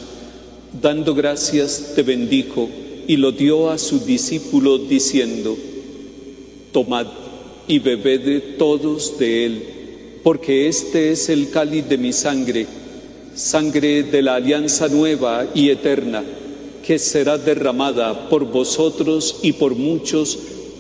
Dando 0.83 1.14
gracias, 1.14 1.93
te 1.95 2.03
bendijo 2.03 2.68
y 3.07 3.16
lo 3.16 3.31
dio 3.31 3.70
a 3.70 3.79
su 3.79 4.01
discípulo 4.01 4.79
diciendo, 4.79 5.57
Tomad 6.72 7.07
y 7.68 7.79
bebed 7.79 8.57
todos 8.59 9.20
de 9.20 9.47
él, 9.47 9.62
porque 10.25 10.66
este 10.66 11.12
es 11.12 11.29
el 11.29 11.51
cáliz 11.51 11.89
de 11.89 11.97
mi 11.97 12.12
sangre, 12.12 12.66
sangre 13.37 14.03
de 14.03 14.20
la 14.20 14.35
alianza 14.35 14.89
nueva 14.89 15.47
y 15.55 15.70
eterna, 15.70 16.25
que 16.85 16.99
será 16.99 17.39
derramada 17.39 18.29
por 18.29 18.45
vosotros 18.47 19.37
y 19.43 19.53
por 19.53 19.77
muchos 19.77 20.37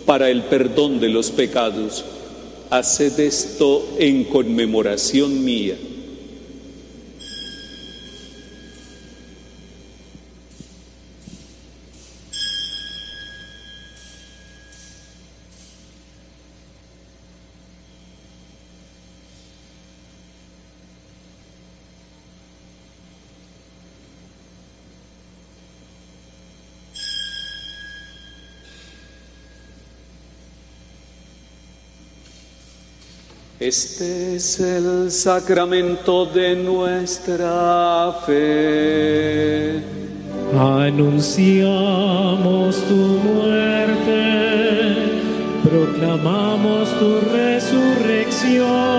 para 0.06 0.30
el 0.30 0.42
perdón 0.42 1.00
de 1.00 1.08
los 1.08 1.30
pecados. 1.30 2.04
Haced 2.70 3.20
esto 3.20 3.86
en 3.98 4.24
conmemoración 4.24 5.44
mía. 5.44 5.76
Este 33.66 34.36
es 34.36 34.60
el 34.60 35.10
sacramento 35.10 36.26
de 36.26 36.54
nuestra 36.54 38.14
fe. 38.26 39.80
Anunciamos 40.54 42.76
tu 42.86 43.20
muerte, 43.24 44.96
proclamamos 45.64 46.90
tu 46.98 47.20
resurrección. 47.32 48.93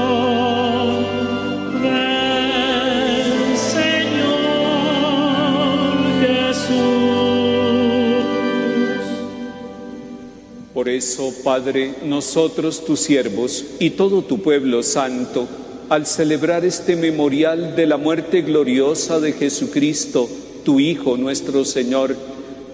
Por 10.85 10.93
eso, 10.93 11.33
Padre, 11.43 11.95
nosotros 12.05 12.85
tus 12.85 12.99
siervos 12.99 13.65
y 13.79 13.89
todo 13.89 14.21
tu 14.21 14.43
pueblo 14.43 14.83
santo, 14.83 15.47
al 15.89 16.05
celebrar 16.05 16.63
este 16.63 16.95
memorial 16.95 17.75
de 17.75 17.87
la 17.87 17.97
muerte 17.97 18.43
gloriosa 18.43 19.19
de 19.19 19.31
Jesucristo, 19.31 20.29
tu 20.63 20.79
Hijo 20.79 21.17
nuestro 21.17 21.65
Señor, 21.65 22.15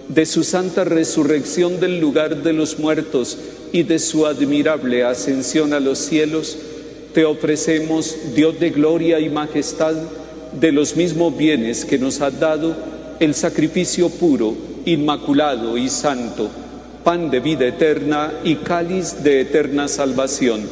de 0.08 0.26
su 0.26 0.44
santa 0.44 0.84
resurrección 0.84 1.80
del 1.80 2.00
lugar 2.00 2.42
de 2.42 2.52
los 2.52 2.78
muertos 2.78 3.38
y 3.72 3.84
de 3.84 3.98
su 3.98 4.26
admirable 4.26 5.04
ascensión 5.04 5.72
a 5.72 5.80
los 5.80 5.96
cielos, 5.96 6.58
te 7.14 7.24
ofrecemos, 7.24 8.14
Dios 8.34 8.60
de 8.60 8.68
gloria 8.68 9.20
y 9.20 9.30
majestad, 9.30 9.94
de 10.60 10.70
los 10.70 10.96
mismos 10.96 11.34
bienes 11.34 11.86
que 11.86 11.98
nos 11.98 12.20
has 12.20 12.38
dado, 12.38 12.76
el 13.20 13.32
sacrificio 13.32 14.10
puro, 14.10 14.54
inmaculado 14.84 15.78
y 15.78 15.88
santo, 15.88 16.50
pan 17.04 17.30
de 17.30 17.40
vida 17.40 17.66
eterna 17.66 18.32
y 18.44 18.56
cáliz 18.56 19.22
de 19.22 19.40
eterna 19.40 19.88
salvación. 19.88 20.62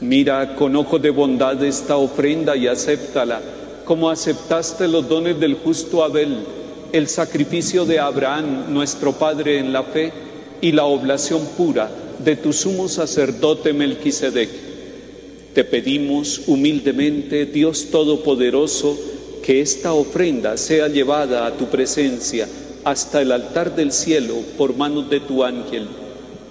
Mira 0.00 0.54
con 0.54 0.76
ojo 0.76 0.98
de 0.98 1.10
bondad 1.10 1.62
esta 1.64 1.96
ofrenda 1.96 2.56
y 2.56 2.66
acéptala, 2.66 3.40
como 3.84 4.10
aceptaste 4.10 4.88
los 4.88 5.08
dones 5.08 5.38
del 5.40 5.54
justo 5.54 6.02
Abel, 6.02 6.38
el 6.92 7.08
sacrificio 7.08 7.84
de 7.84 7.98
Abraham, 7.98 8.66
nuestro 8.68 9.12
Padre 9.12 9.58
en 9.58 9.72
la 9.72 9.82
fe, 9.82 10.12
y 10.60 10.72
la 10.72 10.84
oblación 10.84 11.46
pura 11.56 11.90
de 12.18 12.36
tu 12.36 12.52
sumo 12.52 12.88
sacerdote 12.88 13.72
Melquisedec. 13.72 14.48
Te 15.54 15.64
pedimos 15.64 16.42
humildemente, 16.46 17.46
Dios 17.46 17.90
Todopoderoso, 17.90 18.98
que 19.42 19.60
esta 19.60 19.92
ofrenda 19.92 20.56
sea 20.56 20.88
llevada 20.88 21.46
a 21.46 21.52
tu 21.52 21.66
presencia 21.66 22.48
hasta 22.88 23.20
el 23.20 23.32
altar 23.32 23.76
del 23.76 23.92
cielo 23.92 24.34
por 24.56 24.74
manos 24.74 25.10
de 25.10 25.20
tu 25.20 25.44
ángel, 25.44 25.86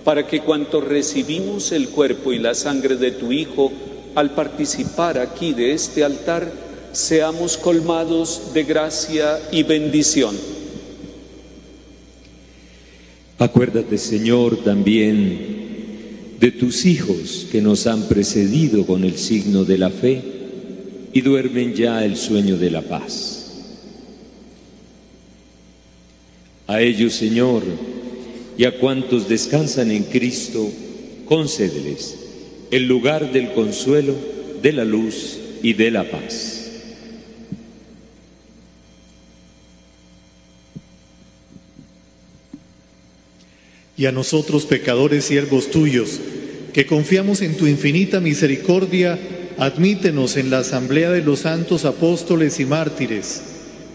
para 0.04 0.28
que 0.28 0.42
cuanto 0.42 0.82
recibimos 0.82 1.72
el 1.72 1.90
cuerpo 1.90 2.32
y 2.32 2.38
la 2.38 2.54
sangre 2.54 2.96
de 2.96 3.10
tu 3.10 3.32
Hijo, 3.32 3.72
al 4.14 4.36
participar 4.36 5.18
aquí 5.18 5.54
de 5.54 5.74
este 5.74 6.04
altar, 6.04 6.52
seamos 6.92 7.58
colmados 7.58 8.54
de 8.54 8.64
gracia 8.66 9.40
y 9.52 9.64
bendición. 9.64 10.36
Acuérdate, 13.40 13.98
Señor, 13.98 14.58
también 14.58 16.38
de 16.40 16.52
tus 16.52 16.86
hijos 16.86 17.48
que 17.52 17.64
nos 17.64 17.88
han 17.88 18.04
precedido 18.04 18.86
con 18.86 19.04
el 19.04 19.18
signo 19.18 19.66
de 19.66 19.78
la 19.80 19.90
fe 19.90 20.22
y 21.14 21.22
duermen 21.22 21.74
ya 21.74 22.06
el 22.06 22.16
sueño 22.16 22.58
de 22.58 22.70
la 22.70 22.84
paz. 22.84 23.37
A 26.68 26.82
ellos, 26.82 27.13
Señor, 27.13 27.63
y 28.57 28.65
a 28.65 28.78
cuantos 28.78 29.28
descansan 29.28 29.91
en 29.91 30.03
Cristo, 30.03 30.70
concédeles 31.26 32.15
el 32.72 32.88
lugar 32.88 33.32
del 33.32 33.53
consuelo, 33.53 34.13
de 34.61 34.74
la 34.74 34.84
luz 34.84 35.39
y 35.63 35.74
de 35.74 35.91
la 35.91 36.09
paz. 36.09 36.57
y 43.97 44.05
a 44.05 44.11
nosotros 44.11 44.65
pecadores 44.65 45.26
siervos 45.26 45.72
tuyos, 45.72 46.20
que 46.72 46.86
confiamos 46.86 47.41
en 47.41 47.57
tu 47.57 47.65
infinita 47.65 48.20
misericordia, 48.20 49.18
admítenos 49.57 50.38
en 50.38 50.51
la 50.51 50.59
asamblea 50.59 51.09
de 51.09 51.24
los 51.24 51.39
santos 51.39 51.84
apóstoles 51.84 52.59
y 52.59 52.65
mártires, 52.65 53.41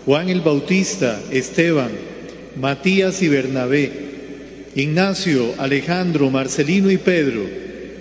Juan 0.04 0.28
el 0.28 0.40
Bautista, 0.40 1.22
Esteban, 1.30 1.92
Matías 2.57 3.22
y 3.22 3.28
Bernabé, 3.28 3.90
Ignacio, 4.74 5.55
Alejandro, 5.59 6.30
Marcelino 6.30 6.90
y 6.90 6.98
Pedro, 6.98 7.42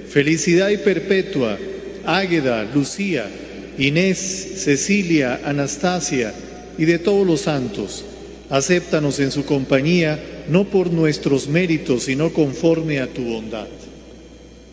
Felicidad 0.10 0.70
y 0.70 0.78
Perpetua, 0.78 1.58
Águeda, 2.06 2.64
Lucía, 2.74 3.30
Inés, 3.78 4.54
Cecilia, 4.58 5.41
Anastasia 5.45 6.34
y 6.78 6.86
de 6.86 6.99
todos 6.99 7.26
los 7.26 7.41
santos. 7.41 8.06
Acéptanos 8.49 9.20
en 9.20 9.32
su 9.32 9.45
compañía, 9.45 10.20
no 10.49 10.66
por 10.66 10.91
nuestros 10.91 11.47
méritos, 11.47 12.04
sino 12.04 12.34
conforme 12.34 12.99
a 12.99 13.08
tu 13.08 13.24
bondad. 13.24 13.68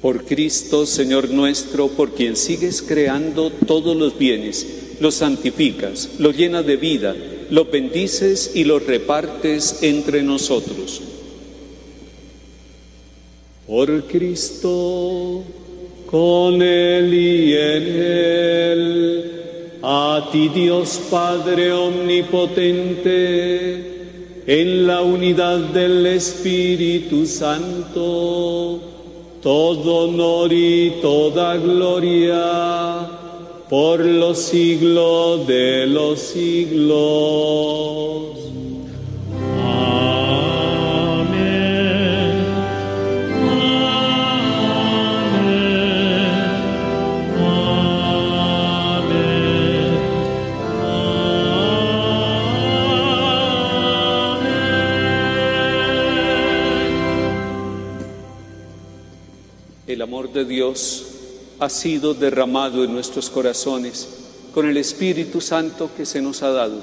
Por 0.02 0.24
Cristo, 0.24 0.86
Señor 0.86 1.30
nuestro, 1.30 1.88
por 1.88 2.14
quien 2.14 2.36
sigues 2.36 2.82
creando 2.82 3.50
todos 3.50 3.96
los 3.96 4.18
bienes, 4.18 4.66
los 5.00 5.16
santificas, 5.16 6.10
los 6.18 6.36
llenas 6.36 6.66
de 6.66 6.76
vida, 6.76 7.14
los 7.50 7.70
bendices 7.70 8.52
y 8.54 8.64
los 8.64 8.86
repartes 8.86 9.82
entre 9.82 10.22
nosotros. 10.22 11.02
Por 13.66 14.04
Cristo, 14.04 15.42
con 16.06 16.62
Él 16.62 17.12
y 17.12 17.52
en 17.54 17.82
Él, 17.82 19.32
a 19.82 20.30
ti 20.32 20.48
Dios 20.48 21.00
Padre 21.10 21.72
Omnipotente, 21.72 23.98
en 24.46 24.86
la 24.86 25.02
unidad 25.02 25.58
del 25.58 26.06
Espíritu 26.06 27.26
Santo, 27.26 28.80
todo 29.42 30.08
honor 30.08 30.50
y 30.52 30.94
toda 31.02 31.56
gloria 31.56 33.17
por 33.68 34.00
los 34.00 34.38
siglos 34.38 35.46
de 35.46 35.86
los 35.86 36.18
siglos. 36.20 37.58
El 59.86 60.02
amor 60.02 60.32
de 60.32 60.44
Dios 60.44 61.07
ha 61.60 61.68
sido 61.68 62.14
derramado 62.14 62.84
en 62.84 62.92
nuestros 62.92 63.30
corazones 63.30 64.08
con 64.54 64.68
el 64.68 64.76
Espíritu 64.76 65.40
Santo 65.40 65.90
que 65.96 66.06
se 66.06 66.22
nos 66.22 66.42
ha 66.42 66.50
dado. 66.50 66.80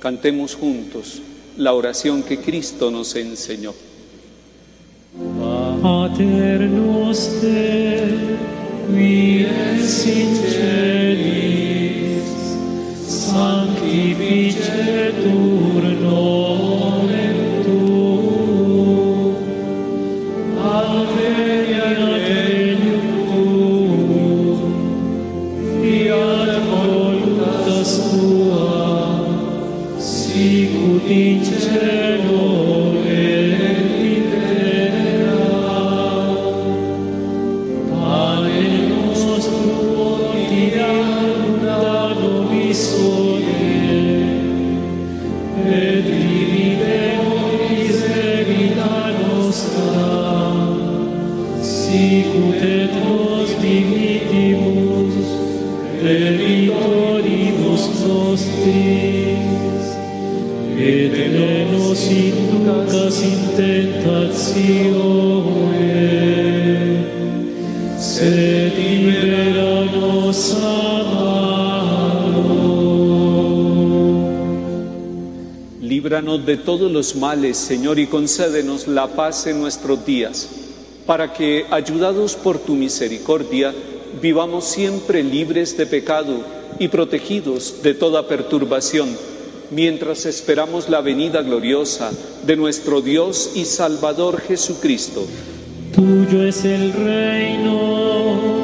Cantemos 0.00 0.54
juntos 0.54 1.20
la 1.56 1.72
oración 1.72 2.22
que 2.22 2.38
Cristo 2.38 2.90
nos 2.90 3.14
enseñó. 3.16 3.72
Pater 5.82 6.60
noster, 6.60 8.08
in 8.90 10.34
celis, 10.34 12.24
sanctificetur 13.06 15.15
de 76.46 76.56
todos 76.56 76.90
los 76.90 77.16
males, 77.16 77.56
Señor, 77.56 77.98
y 77.98 78.06
concédenos 78.06 78.86
la 78.86 79.08
paz 79.08 79.46
en 79.46 79.60
nuestros 79.60 80.06
días, 80.06 80.48
para 81.04 81.32
que, 81.32 81.66
ayudados 81.70 82.36
por 82.36 82.58
tu 82.58 82.74
misericordia, 82.74 83.74
vivamos 84.22 84.64
siempre 84.64 85.22
libres 85.22 85.76
de 85.76 85.86
pecado 85.86 86.40
y 86.78 86.88
protegidos 86.88 87.82
de 87.82 87.94
toda 87.94 88.28
perturbación, 88.28 89.08
mientras 89.70 90.24
esperamos 90.24 90.88
la 90.88 91.00
venida 91.00 91.42
gloriosa 91.42 92.12
de 92.46 92.56
nuestro 92.56 93.02
Dios 93.02 93.50
y 93.54 93.64
Salvador 93.64 94.40
Jesucristo. 94.40 95.26
Tuyo 95.94 96.44
es 96.44 96.64
el 96.64 96.92
reino, 96.92 98.56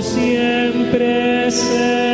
siempre, 0.00 1.50
Señor. 1.50 2.07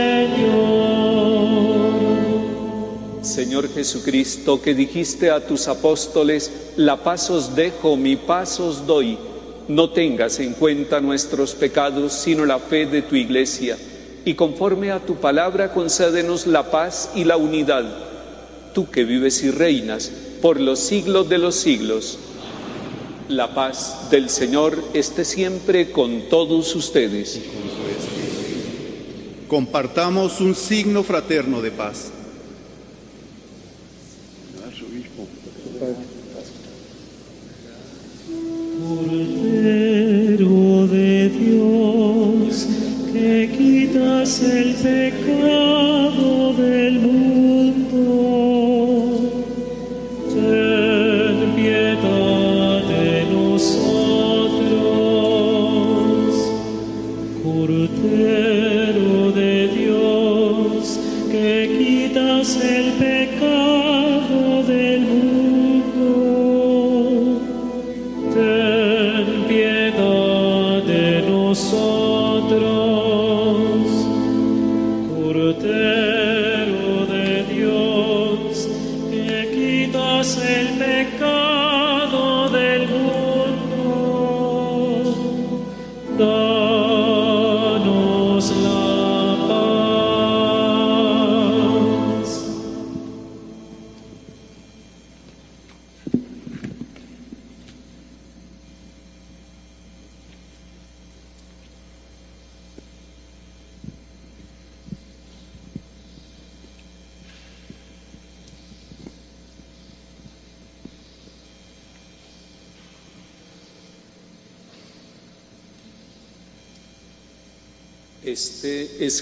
Señor 3.34 3.68
Jesucristo, 3.74 4.62
que 4.62 4.74
dijiste 4.74 5.28
a 5.32 5.44
tus 5.44 5.66
apóstoles, 5.66 6.52
la 6.76 7.02
paz 7.02 7.30
os 7.30 7.56
dejo, 7.56 7.96
mi 7.96 8.14
paz 8.14 8.60
os 8.60 8.86
doy, 8.86 9.18
no 9.66 9.90
tengas 9.90 10.38
en 10.38 10.52
cuenta 10.52 11.00
nuestros 11.00 11.56
pecados, 11.56 12.12
sino 12.12 12.46
la 12.46 12.60
fe 12.60 12.86
de 12.86 13.02
tu 13.02 13.16
iglesia, 13.16 13.76
y 14.24 14.34
conforme 14.34 14.92
a 14.92 15.00
tu 15.00 15.16
palabra 15.16 15.72
concédenos 15.72 16.46
la 16.46 16.70
paz 16.70 17.10
y 17.16 17.24
la 17.24 17.36
unidad, 17.36 17.84
tú 18.72 18.88
que 18.88 19.02
vives 19.02 19.42
y 19.42 19.50
reinas 19.50 20.12
por 20.40 20.60
los 20.60 20.78
siglos 20.78 21.28
de 21.28 21.38
los 21.38 21.56
siglos. 21.56 22.20
La 23.28 23.52
paz 23.52 24.10
del 24.12 24.30
Señor 24.30 24.80
esté 24.94 25.24
siempre 25.24 25.90
con 25.90 26.28
todos 26.28 26.76
ustedes. 26.76 27.40
Compartamos 29.48 30.40
un 30.40 30.54
signo 30.54 31.02
fraterno 31.02 31.62
de 31.62 31.72
paz. 31.72 32.12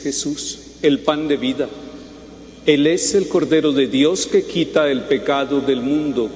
Jesús, 0.03 0.59
el 0.83 1.01
pan 1.01 1.29
de 1.29 1.37
vida. 1.37 1.69
Él 2.67 2.87
es 2.87 3.15
el 3.15 3.29
Cordero 3.29 3.73
de 3.73 3.87
Dios 3.87 4.27
que 4.27 4.45
quita 4.45 4.89
el 4.91 5.03
pecado 5.03 5.61
del 5.61 5.81
mundo. 5.81 6.31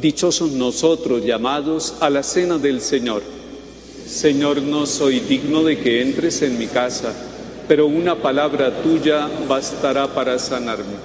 Dichosos 0.00 0.52
nosotros 0.52 1.24
llamados 1.24 1.94
a 2.00 2.10
la 2.10 2.22
cena 2.22 2.58
del 2.58 2.80
Señor. 2.80 3.22
Señor, 4.06 4.62
no 4.62 4.86
soy 4.86 5.20
digno 5.20 5.62
de 5.62 5.78
que 5.78 6.00
entres 6.02 6.42
en 6.42 6.58
mi 6.58 6.66
casa, 6.66 7.12
pero 7.68 7.86
una 7.86 8.16
palabra 8.16 8.82
tuya 8.82 9.28
bastará 9.48 10.06
para 10.14 10.38
sanarme. 10.38 10.97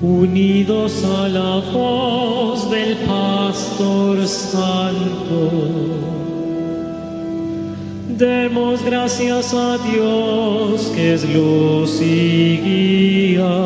unidos 0.00 1.04
a 1.04 1.28
la 1.28 1.60
voz 1.72 2.70
del 2.70 2.96
Pastor 3.06 4.26
Santo. 4.26 5.50
Demos 8.16 8.82
gracias 8.82 9.52
a 9.52 9.76
Dios 9.92 10.90
que 10.96 11.12
es 11.12 11.22
luz 11.28 12.00
y 12.00 12.56
guía. 12.64 13.56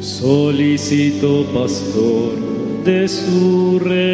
Solicito 0.00 1.46
pastor 1.54 2.34
de 2.84 3.08
su 3.08 3.80
rebaño 3.82 4.13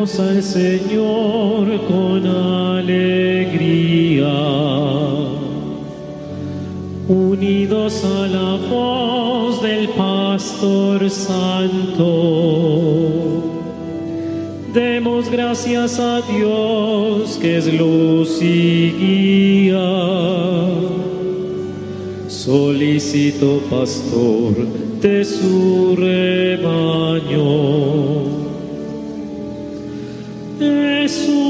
Al 0.00 0.42
Señor 0.42 1.78
con 1.86 2.26
alegría, 2.26 3.04
unidos 7.06 8.02
a 8.06 8.26
la 8.26 8.56
voz 8.70 9.60
del 9.62 9.90
Pastor 9.90 11.10
Santo. 11.10 11.98
Demos 14.72 15.30
gracias 15.30 16.00
a 16.00 16.22
Dios 16.22 17.36
que 17.38 17.58
es 17.58 17.66
luz 17.70 18.40
y 18.40 18.92
guía. 18.98 20.66
Solicito 22.26 23.60
pastor 23.68 24.54
de 25.02 25.26
su 25.26 25.94
rebaño 25.94 27.50
de 30.60 31.08
su 31.08 31.49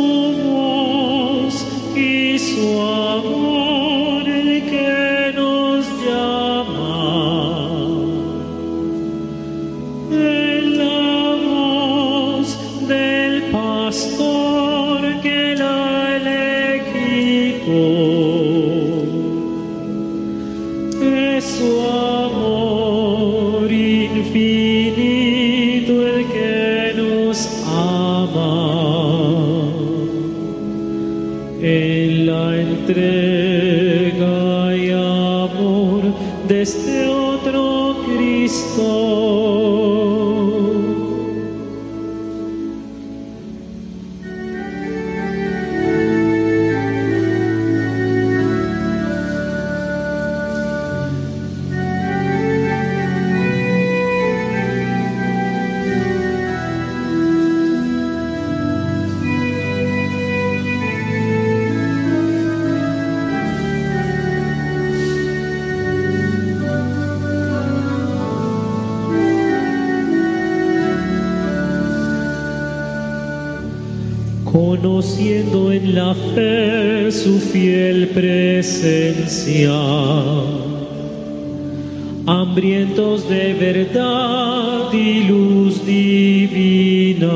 hambrientos 82.26 83.28
de 83.28 83.54
verdad 83.54 84.92
y 84.92 85.24
luz 85.24 85.84
divina. 85.84 87.28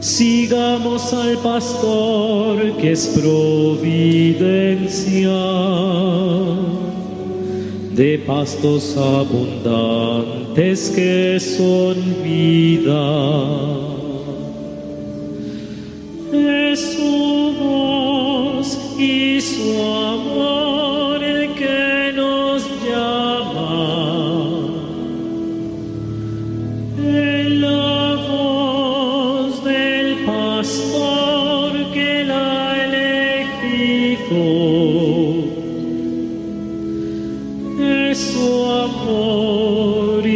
Sigamos 0.00 1.12
al 1.12 1.36
pastor 1.38 2.76
que 2.78 2.92
es 2.92 3.08
providencia. 3.08 3.96
de 7.96 8.18
pastos 8.18 8.94
abundantes 8.98 10.90
que 10.94 11.40
son 11.40 11.96
vida. 12.22 13.85
Es 38.26 38.32
su 38.32 38.72
amor 38.72 40.26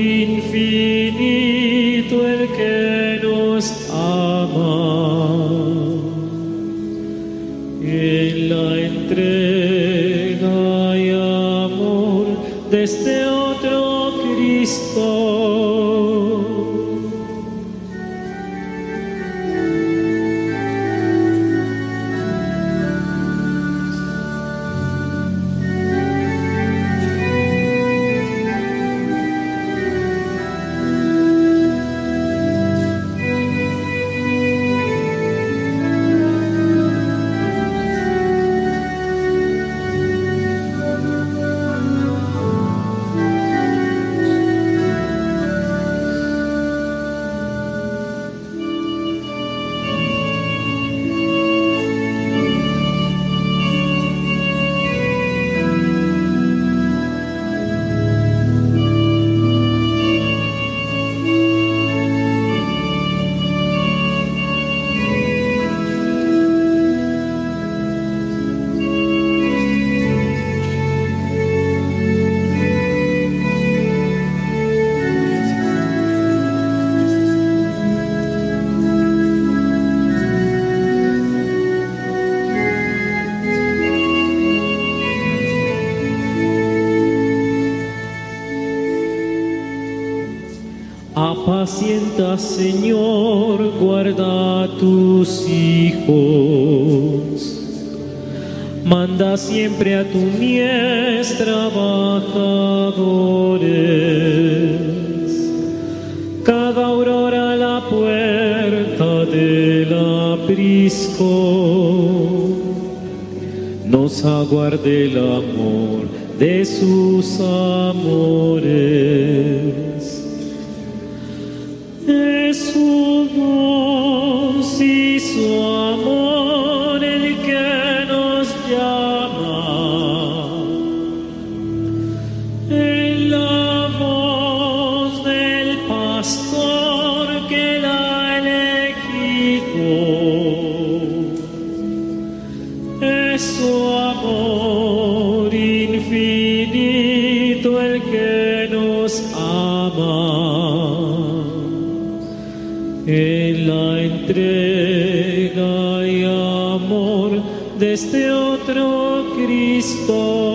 entrega 154.30 156.06
y 156.06 156.24
amor 156.24 157.42
de 157.78 157.92
este 157.94 158.30
otro 158.30 159.24
Cristo. 159.36 160.49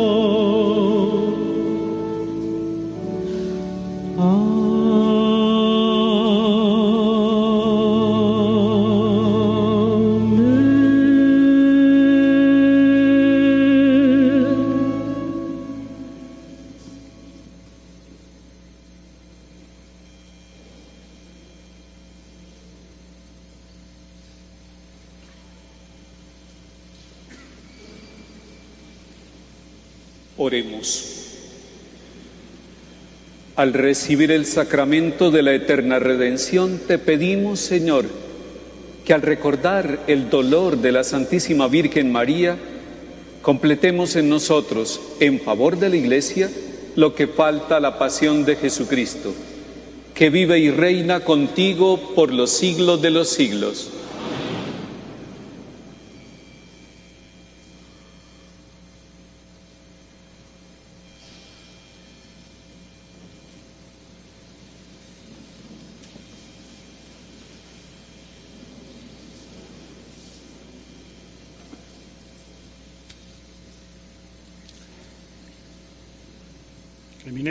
Recibir 33.75 34.31
el 34.31 34.45
sacramento 34.45 35.29
de 35.29 35.43
la 35.43 35.53
eterna 35.53 35.99
redención, 35.99 36.81
te 36.87 36.97
pedimos, 36.97 37.59
Señor, 37.59 38.05
que 39.05 39.13
al 39.13 39.21
recordar 39.21 39.99
el 40.07 40.29
dolor 40.29 40.77
de 40.77 40.91
la 40.91 41.03
Santísima 41.03 41.67
Virgen 41.67 42.11
María, 42.11 42.57
completemos 43.41 44.15
en 44.15 44.29
nosotros, 44.29 44.99
en 45.19 45.39
favor 45.39 45.77
de 45.77 45.89
la 45.89 45.95
Iglesia, 45.95 46.49
lo 46.95 47.13
que 47.13 47.27
falta 47.27 47.77
a 47.77 47.79
la 47.79 47.99
pasión 47.99 48.45
de 48.45 48.55
Jesucristo, 48.55 49.33
que 50.13 50.29
vive 50.29 50.57
y 50.59 50.71
reina 50.71 51.19
contigo 51.19 52.13
por 52.15 52.33
los 52.33 52.51
siglos 52.51 53.01
de 53.01 53.11
los 53.11 53.29
siglos. 53.29 53.91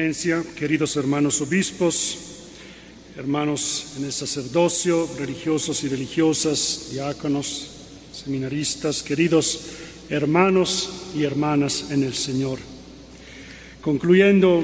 Eminencia, 0.04 0.44
queridos 0.54 0.96
hermanos 0.96 1.40
obispos, 1.40 2.18
hermanos 3.16 3.94
en 3.96 4.04
el 4.04 4.12
sacerdocio, 4.12 5.08
religiosos 5.18 5.82
y 5.82 5.88
religiosas, 5.88 6.90
diáconos, 6.92 7.70
seminaristas, 8.12 9.02
queridos 9.02 9.60
hermanos 10.10 10.90
y 11.16 11.22
hermanas 11.22 11.86
en 11.90 12.02
el 12.02 12.12
Señor. 12.12 12.58
Concluyendo 13.80 14.62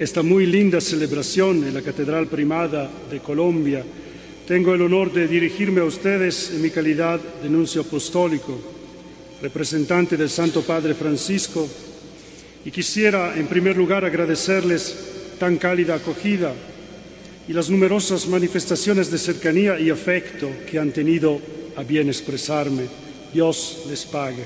esta 0.00 0.24
muy 0.24 0.46
linda 0.46 0.80
celebración 0.80 1.64
en 1.64 1.74
la 1.74 1.82
Catedral 1.82 2.26
Primada 2.26 2.90
de 3.08 3.20
Colombia, 3.20 3.84
tengo 4.48 4.74
el 4.74 4.82
honor 4.82 5.12
de 5.12 5.28
dirigirme 5.28 5.82
a 5.82 5.84
ustedes 5.84 6.50
en 6.50 6.60
mi 6.60 6.70
calidad 6.70 7.20
de 7.40 7.48
nuncio 7.48 7.82
apostólico, 7.82 8.58
representante 9.40 10.16
del 10.16 10.28
Santo 10.28 10.62
Padre 10.62 10.94
Francisco 10.94 11.68
Y 12.64 12.70
quisiera 12.70 13.36
en 13.36 13.46
primer 13.46 13.76
lugar 13.76 14.04
agradecerles 14.04 14.96
tan 15.38 15.56
cálida 15.56 15.96
acogida 15.96 16.54
y 17.48 17.52
las 17.52 17.68
numerosas 17.68 18.28
manifestaciones 18.28 19.10
de 19.10 19.18
cercanía 19.18 19.78
y 19.80 19.90
afecto 19.90 20.48
que 20.70 20.78
han 20.78 20.92
tenido 20.92 21.40
a 21.76 21.82
bien 21.82 22.08
expresarme. 22.08 22.84
Dios 23.32 23.84
les 23.88 24.04
pague. 24.04 24.44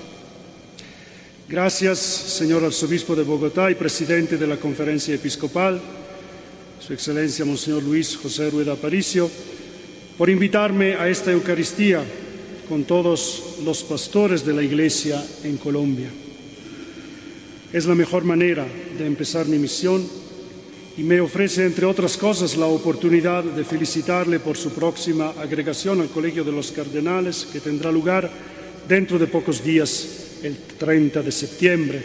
Gracias, 1.49 1.99
señor 1.99 2.65
arzobispo 2.65 3.15
de 3.15 3.23
Bogotá 3.23 3.71
y 3.71 3.75
presidente 3.75 4.37
de 4.37 4.47
la 4.47 4.57
conferencia 4.57 5.15
episcopal, 5.15 5.81
su 6.81 6.93
excelencia, 6.93 7.45
Monseñor 7.45 7.83
Luis 7.83 8.17
José 8.17 8.51
Rueda 8.51 8.73
Aparicio, 8.73 9.31
por 10.19 10.31
invitarme 10.31 10.95
a 10.95 11.09
esta 11.09 11.31
Eucaristía 11.31 12.03
con 12.69 12.85
todos 12.85 13.59
los 13.65 13.85
pastores 13.85 14.45
de 14.45 14.55
la 14.55 14.63
Iglesia 14.63 15.25
en 15.45 15.57
Colombia. 15.57 16.09
Es 17.77 17.85
la 17.85 17.95
mejor 17.95 18.25
manera 18.25 18.67
de 18.97 19.05
empezar 19.05 19.45
mi 19.45 19.59
misión 19.59 20.03
y 20.97 21.03
me 21.03 21.21
ofrece, 21.21 21.67
entre 21.67 21.85
otras 21.85 22.17
cosas, 22.17 22.57
la 22.57 22.65
oportunidad 22.65 23.45
de 23.45 23.65
felicitarle 23.67 24.41
por 24.41 24.57
su 24.57 24.71
próxima 24.71 25.35
agregación 25.39 26.01
al 26.01 26.09
Colegio 26.09 26.43
de 26.43 26.53
los 26.53 26.73
Cardenales, 26.73 27.47
que 27.53 27.61
tendrá 27.61 27.93
lugar 27.93 28.31
dentro 28.89 29.19
de 29.19 29.27
pocos 29.27 29.63
días, 29.63 30.39
el 30.43 30.57
30 30.57 31.21
de 31.21 31.31
septiembre. 31.31 32.03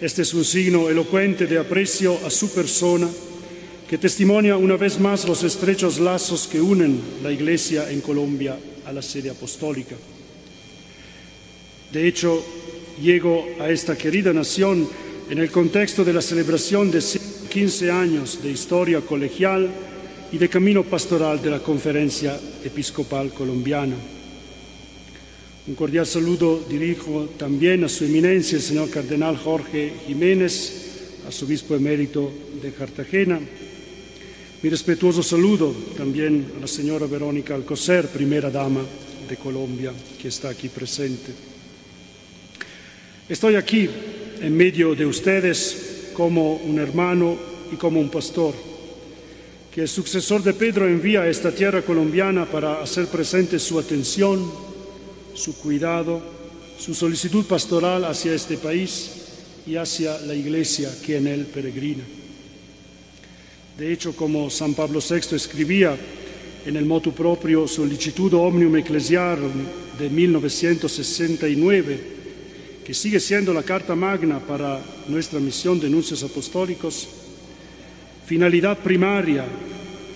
Este 0.00 0.22
es 0.22 0.32
un 0.32 0.46
signo 0.46 0.88
elocuente 0.88 1.46
de 1.46 1.58
aprecio 1.58 2.18
a 2.24 2.30
su 2.30 2.50
persona, 2.50 3.06
que 3.86 3.98
testimonia 3.98 4.56
una 4.56 4.78
vez 4.78 4.98
más 4.98 5.28
los 5.28 5.44
estrechos 5.44 6.00
lazos 6.00 6.46
que 6.46 6.58
unen 6.58 6.98
la 7.22 7.30
Iglesia 7.30 7.90
en 7.90 8.00
Colombia 8.00 8.58
a 8.86 8.94
la 8.94 9.02
sede 9.02 9.28
apostólica. 9.28 9.96
De 11.92 12.08
hecho, 12.08 12.42
llego 13.02 13.46
a 13.60 13.70
esta 13.70 13.96
querida 13.96 14.32
nación 14.32 14.88
en 15.30 15.38
el 15.38 15.50
contexto 15.50 16.04
de 16.04 16.12
la 16.12 16.22
celebración 16.22 16.90
de 16.90 17.02
15 17.48 17.90
años 17.90 18.42
de 18.42 18.50
historia 18.50 19.00
colegial 19.00 19.70
y 20.32 20.38
de 20.38 20.48
camino 20.48 20.82
pastoral 20.84 21.40
de 21.40 21.50
la 21.50 21.60
Conferencia 21.60 22.38
Episcopal 22.64 23.32
Colombiana. 23.32 23.96
Un 25.66 25.74
cordial 25.74 26.06
saludo 26.06 26.64
dirijo 26.68 27.28
también 27.36 27.84
a 27.84 27.88
su 27.88 28.04
eminencia, 28.04 28.56
el 28.56 28.62
señor 28.62 28.90
Cardenal 28.90 29.36
Jorge 29.36 29.92
Jiménez, 30.06 31.22
arzobispo 31.26 31.74
emérito 31.74 32.32
de 32.62 32.72
Cartagena. 32.72 33.38
Mi 34.62 34.70
respetuoso 34.70 35.22
saludo 35.22 35.74
también 35.96 36.52
a 36.56 36.60
la 36.60 36.66
señora 36.66 37.06
Verónica 37.06 37.54
Alcocer, 37.54 38.08
primera 38.08 38.50
dama 38.50 38.80
de 39.28 39.36
Colombia, 39.36 39.92
que 40.20 40.28
está 40.28 40.48
aquí 40.48 40.68
presente. 40.68 41.47
Estoy 43.28 43.56
aquí 43.56 43.90
en 44.40 44.56
medio 44.56 44.94
de 44.94 45.04
ustedes 45.04 46.12
como 46.14 46.54
un 46.54 46.78
hermano 46.78 47.36
y 47.70 47.76
como 47.76 48.00
un 48.00 48.08
pastor, 48.08 48.54
que 49.70 49.82
el 49.82 49.88
sucesor 49.88 50.42
de 50.42 50.54
Pedro 50.54 50.88
envía 50.88 51.20
a 51.20 51.28
esta 51.28 51.52
tierra 51.52 51.82
colombiana 51.82 52.46
para 52.46 52.82
hacer 52.82 53.06
presente 53.08 53.58
su 53.58 53.78
atención, 53.78 54.50
su 55.34 55.58
cuidado, 55.58 56.22
su 56.78 56.94
solicitud 56.94 57.44
pastoral 57.44 58.06
hacia 58.06 58.32
este 58.32 58.56
país 58.56 59.10
y 59.66 59.76
hacia 59.76 60.18
la 60.20 60.34
iglesia 60.34 60.90
que 61.04 61.18
en 61.18 61.26
él 61.26 61.44
peregrina. 61.44 62.04
De 63.76 63.92
hecho, 63.92 64.16
como 64.16 64.48
San 64.48 64.72
Pablo 64.72 65.00
VI 65.06 65.36
escribía 65.36 65.94
en 66.64 66.76
el 66.76 66.86
motu 66.86 67.12
propio 67.12 67.68
Solicitudo 67.68 68.40
Omnium 68.40 68.76
Ecclesiarum 68.76 69.52
de 69.98 70.08
1969, 70.08 72.17
que 72.88 72.94
sigue 72.94 73.20
siendo 73.20 73.52
la 73.52 73.62
carta 73.62 73.94
magna 73.94 74.40
para 74.40 74.80
nuestra 75.08 75.38
misión 75.38 75.78
de 75.78 75.90
nuncios 75.90 76.22
apostólicos, 76.22 77.06
finalidad 78.24 78.78
primaria 78.78 79.44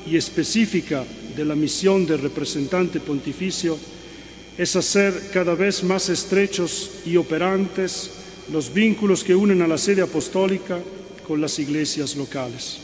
y 0.07 0.17
específica 0.17 1.05
de 1.37 1.45
la 1.45 1.55
misión 1.55 2.07
del 2.07 2.23
representante 2.23 2.99
pontificio 2.99 3.77
es 4.57 4.75
hacer 4.75 5.13
cada 5.35 5.55
vez 5.55 5.85
más 5.85 6.09
estrechos 6.09 6.93
y 7.05 7.19
operantes 7.19 8.13
los 8.51 8.73
vínculos 8.73 9.23
que 9.23 9.35
unen 9.35 9.61
a 9.61 9.69
la 9.69 9.77
sede 9.77 10.01
apostólica 10.01 10.79
con 11.29 11.43
las 11.43 11.59
iglesias 11.59 12.17
locales. 12.17 12.79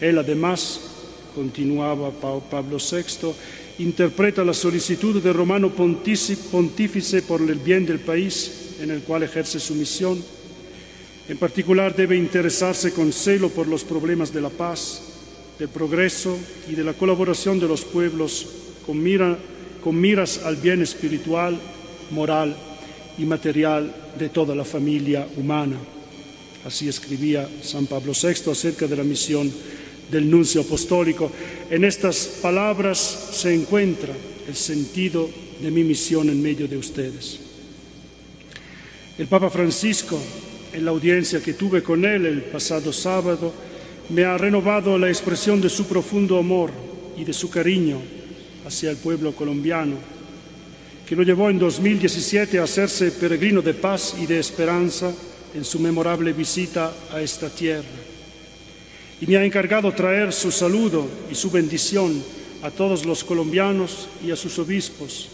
Él 0.00 0.16
además, 0.16 0.80
continuaba 1.34 2.10
Pablo 2.50 2.78
VI, 2.78 3.34
interpreta 3.78 4.44
la 4.44 4.54
solicitud 4.54 5.22
de 5.22 5.32
Romano 5.32 5.70
Pontífice 5.70 7.22
por 7.22 7.40
el 7.40 7.54
bien 7.56 7.86
del 7.86 8.00
país 8.00 8.76
en 8.80 8.90
el 8.90 9.02
cual 9.02 9.22
ejerce 9.22 9.60
su 9.60 9.74
misión. 9.74 10.22
En 11.28 11.38
particular 11.38 11.94
debe 11.94 12.16
interesarse 12.16 12.92
con 12.92 13.12
celo 13.12 13.48
por 13.48 13.68
los 13.68 13.84
problemas 13.84 14.32
de 14.32 14.40
la 14.40 14.50
paz, 14.50 15.02
del 15.58 15.68
progreso 15.68 16.36
y 16.68 16.74
de 16.74 16.84
la 16.84 16.94
colaboración 16.94 17.60
de 17.60 17.68
los 17.68 17.84
pueblos 17.84 18.46
con, 18.84 19.02
con 19.82 20.00
miras 20.00 20.40
al 20.44 20.56
bien 20.56 20.82
espiritual, 20.82 21.58
moral 22.10 22.56
y 23.18 23.24
material 23.24 23.94
de 24.18 24.28
toda 24.28 24.54
la 24.54 24.64
familia 24.64 25.26
humana. 25.36 25.76
Así 26.64 26.88
escribía 26.88 27.48
San 27.62 27.86
Pablo 27.86 28.12
VI 28.12 28.50
acerca 28.50 28.86
de 28.86 28.96
la 28.96 29.04
misión 29.04 29.52
del 30.12 30.30
nuncio 30.30 30.60
apostólico. 30.60 31.32
En 31.70 31.84
estas 31.84 32.38
palabras 32.42 33.30
se 33.32 33.52
encuentra 33.54 34.12
el 34.46 34.54
sentido 34.54 35.28
de 35.60 35.70
mi 35.70 35.82
misión 35.82 36.28
en 36.28 36.40
medio 36.40 36.68
de 36.68 36.76
ustedes. 36.76 37.40
El 39.18 39.26
Papa 39.26 39.48
Francisco, 39.48 40.20
en 40.72 40.84
la 40.84 40.90
audiencia 40.90 41.42
que 41.42 41.54
tuve 41.54 41.82
con 41.82 42.04
él 42.04 42.26
el 42.26 42.42
pasado 42.42 42.92
sábado, 42.92 43.52
me 44.10 44.24
ha 44.24 44.36
renovado 44.36 44.98
la 44.98 45.08
expresión 45.08 45.60
de 45.60 45.70
su 45.70 45.86
profundo 45.86 46.38
amor 46.38 46.70
y 47.16 47.24
de 47.24 47.32
su 47.32 47.48
cariño 47.48 47.98
hacia 48.66 48.90
el 48.90 48.98
pueblo 48.98 49.34
colombiano, 49.34 49.96
que 51.06 51.16
lo 51.16 51.22
llevó 51.22 51.48
en 51.48 51.58
2017 51.58 52.58
a 52.58 52.64
hacerse 52.64 53.12
peregrino 53.12 53.62
de 53.62 53.74
paz 53.74 54.14
y 54.20 54.26
de 54.26 54.38
esperanza 54.38 55.12
en 55.54 55.64
su 55.64 55.78
memorable 55.78 56.32
visita 56.32 56.92
a 57.12 57.20
esta 57.20 57.48
tierra 57.48 58.11
y 59.22 59.26
me 59.28 59.36
ha 59.36 59.44
encargado 59.44 59.92
traer 59.92 60.32
su 60.32 60.50
saludo 60.50 61.06
y 61.30 61.36
su 61.36 61.48
bendición 61.48 62.20
a 62.60 62.72
todos 62.72 63.06
los 63.06 63.22
colombianos 63.22 64.08
y 64.26 64.32
a 64.32 64.36
sus 64.36 64.58
obispos, 64.58 65.28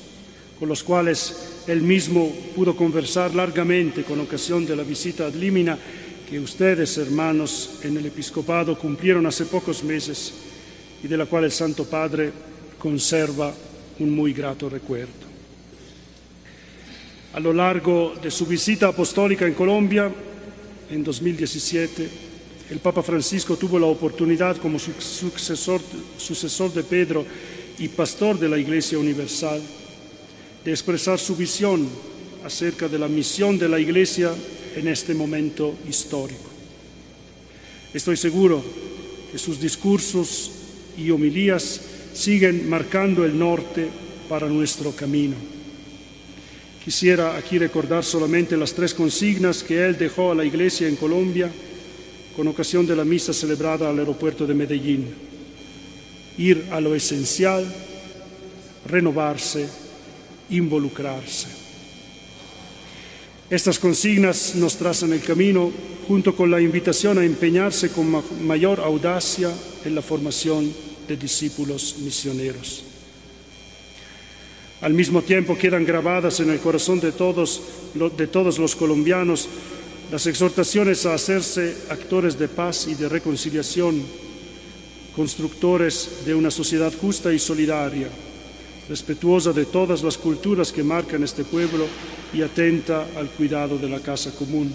con 0.58 0.68
los 0.68 0.82
cuales 0.82 1.62
él 1.66 1.80
mismo 1.80 2.30
pudo 2.54 2.76
conversar 2.76 3.34
largamente 3.34 4.04
con 4.04 4.20
ocasión 4.20 4.66
de 4.66 4.76
la 4.76 4.82
visita 4.82 5.30
limina 5.30 5.78
que 6.28 6.38
ustedes, 6.38 6.98
hermanos, 6.98 7.78
en 7.82 7.96
el 7.96 8.04
episcopado 8.04 8.78
cumplieron 8.78 9.24
hace 9.24 9.46
pocos 9.46 9.82
meses 9.82 10.34
y 11.02 11.08
de 11.08 11.16
la 11.16 11.24
cual 11.24 11.44
el 11.44 11.52
Santo 11.52 11.84
Padre 11.84 12.30
conserva 12.78 13.54
un 14.00 14.10
muy 14.10 14.34
grato 14.34 14.68
recuerdo. 14.68 15.26
A 17.32 17.40
lo 17.40 17.54
largo 17.54 18.14
de 18.22 18.30
su 18.30 18.44
visita 18.44 18.88
apostólica 18.88 19.46
en 19.46 19.54
Colombia, 19.54 20.12
en 20.90 21.02
2017, 21.02 22.27
el 22.70 22.80
Papa 22.80 23.02
Francisco 23.02 23.56
tuvo 23.56 23.78
la 23.78 23.86
oportunidad 23.86 24.56
como 24.58 24.78
sucesor, 24.78 25.80
sucesor 26.18 26.72
de 26.72 26.82
Pedro 26.82 27.24
y 27.78 27.88
pastor 27.88 28.38
de 28.38 28.48
la 28.48 28.58
Iglesia 28.58 28.98
Universal 28.98 29.60
de 30.64 30.70
expresar 30.70 31.18
su 31.18 31.34
visión 31.34 31.88
acerca 32.44 32.88
de 32.88 32.98
la 32.98 33.08
misión 33.08 33.58
de 33.58 33.68
la 33.68 33.80
Iglesia 33.80 34.34
en 34.76 34.88
este 34.88 35.14
momento 35.14 35.74
histórico. 35.88 36.44
Estoy 37.94 38.18
seguro 38.18 38.62
que 39.32 39.38
sus 39.38 39.58
discursos 39.58 40.50
y 40.96 41.10
homilías 41.10 41.80
siguen 42.12 42.68
marcando 42.68 43.24
el 43.24 43.38
norte 43.38 43.88
para 44.28 44.46
nuestro 44.46 44.92
camino. 44.92 45.36
Quisiera 46.84 47.36
aquí 47.36 47.58
recordar 47.58 48.04
solamente 48.04 48.56
las 48.56 48.74
tres 48.74 48.92
consignas 48.92 49.62
que 49.62 49.86
él 49.86 49.96
dejó 49.96 50.32
a 50.32 50.34
la 50.34 50.44
Iglesia 50.44 50.86
en 50.86 50.96
Colombia 50.96 51.50
con 52.38 52.46
ocasión 52.46 52.86
de 52.86 52.94
la 52.94 53.04
misa 53.04 53.32
celebrada 53.32 53.90
al 53.90 53.98
aeropuerto 53.98 54.46
de 54.46 54.54
Medellín. 54.54 55.12
Ir 56.38 56.68
a 56.70 56.80
lo 56.80 56.94
esencial, 56.94 57.66
renovarse, 58.86 59.68
involucrarse. 60.48 61.48
Estas 63.50 63.80
consignas 63.80 64.54
nos 64.54 64.76
trazan 64.76 65.14
el 65.14 65.20
camino 65.20 65.72
junto 66.06 66.36
con 66.36 66.48
la 66.48 66.60
invitación 66.60 67.18
a 67.18 67.24
empeñarse 67.24 67.90
con 67.90 68.22
mayor 68.46 68.78
audacia 68.78 69.50
en 69.84 69.96
la 69.96 70.02
formación 70.02 70.72
de 71.08 71.16
discípulos 71.16 71.96
misioneros. 72.04 72.84
Al 74.80 74.94
mismo 74.94 75.22
tiempo 75.22 75.58
quedan 75.58 75.84
grabadas 75.84 76.38
en 76.38 76.50
el 76.50 76.60
corazón 76.60 77.00
de 77.00 77.10
todos, 77.10 77.62
de 78.16 78.28
todos 78.28 78.60
los 78.60 78.76
colombianos 78.76 79.48
las 80.10 80.26
exhortaciones 80.26 81.04
a 81.04 81.14
hacerse 81.14 81.76
actores 81.90 82.38
de 82.38 82.48
paz 82.48 82.86
y 82.88 82.94
de 82.94 83.08
reconciliación, 83.08 84.02
constructores 85.14 86.24
de 86.24 86.34
una 86.34 86.50
sociedad 86.50 86.92
justa 86.98 87.32
y 87.32 87.38
solidaria, 87.38 88.08
respetuosa 88.88 89.52
de 89.52 89.66
todas 89.66 90.02
las 90.02 90.16
culturas 90.16 90.72
que 90.72 90.82
marcan 90.82 91.22
este 91.22 91.44
pueblo 91.44 91.86
y 92.32 92.40
atenta 92.40 93.06
al 93.16 93.28
cuidado 93.28 93.76
de 93.76 93.88
la 93.88 94.00
casa 94.00 94.30
común. 94.34 94.72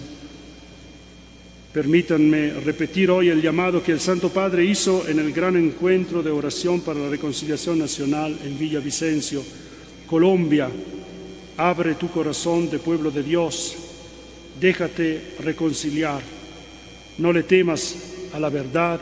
Permítanme 1.72 2.52
repetir 2.60 3.10
hoy 3.10 3.30
el 3.30 3.42
llamado 3.42 3.82
que 3.82 3.90
el 3.90 3.98
Santo 3.98 4.28
Padre 4.28 4.64
hizo 4.64 5.08
en 5.08 5.18
el 5.18 5.32
gran 5.32 5.56
encuentro 5.56 6.22
de 6.22 6.30
oración 6.30 6.80
para 6.82 7.00
la 7.00 7.08
reconciliación 7.08 7.80
nacional 7.80 8.38
en 8.44 8.56
Villavicencio. 8.56 9.42
Colombia, 10.06 10.70
abre 11.56 11.96
tu 11.96 12.08
corazón 12.10 12.70
de 12.70 12.78
pueblo 12.78 13.10
de 13.10 13.24
Dios, 13.24 13.76
déjate 14.60 15.34
reconciliar, 15.40 16.20
no 17.18 17.32
le 17.32 17.42
temas 17.42 17.96
a 18.32 18.38
la 18.38 18.48
verdad 18.48 19.00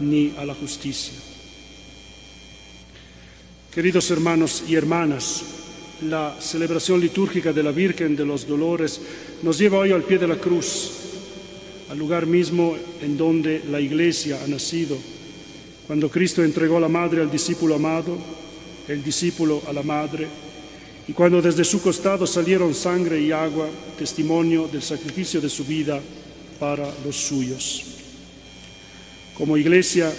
ni 0.00 0.34
a 0.38 0.44
la 0.44 0.54
justicia. 0.54 1.14
Queridos 3.72 4.10
hermanos 4.10 4.64
y 4.68 4.76
hermanas, 4.76 5.42
la 6.02 6.36
celebración 6.40 7.00
litúrgica 7.00 7.52
de 7.52 7.62
la 7.62 7.70
Virgen 7.70 8.14
de 8.14 8.24
los 8.24 8.46
Dolores 8.46 9.00
nos 9.42 9.58
lleva 9.58 9.78
hoy 9.78 9.92
al 9.92 10.02
pie 10.02 10.18
de 10.18 10.28
la 10.28 10.36
cruz, 10.36 10.90
al 11.90 11.98
lugar 11.98 12.26
mismo 12.26 12.76
en 13.02 13.16
donde 13.16 13.62
la 13.70 13.80
Iglesia 13.80 14.40
ha 14.44 14.48
nacido, 14.48 14.96
cuando 15.86 16.10
Cristo 16.10 16.42
entregó 16.42 16.80
la 16.80 16.88
madre 16.88 17.20
al 17.20 17.30
discípulo 17.30 17.74
amado, 17.74 18.16
el 18.88 19.02
discípulo 19.02 19.62
a 19.68 19.72
la 19.72 19.82
madre, 19.82 20.26
y 21.06 21.12
cuando 21.12 21.42
desde 21.42 21.64
su 21.64 21.82
costado 21.82 22.26
salieron 22.26 22.74
sangre 22.74 23.20
y 23.20 23.32
agua, 23.32 23.68
testimonio 23.98 24.68
del 24.68 24.82
sacrificio 24.82 25.40
de 25.40 25.48
su 25.48 25.64
vida 25.64 26.00
para 26.58 26.88
los 27.04 27.16
suyos. 27.16 27.84
Como 29.34 29.56
Iglesia, 29.56 30.12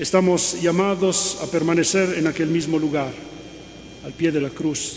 Estamos 0.00 0.62
llamados 0.62 1.36
a 1.42 1.46
permanecer 1.50 2.16
en 2.16 2.26
aquel 2.26 2.48
mismo 2.48 2.78
lugar, 2.78 3.12
al 4.02 4.14
pie 4.14 4.32
de 4.32 4.40
la 4.40 4.48
cruz, 4.48 4.96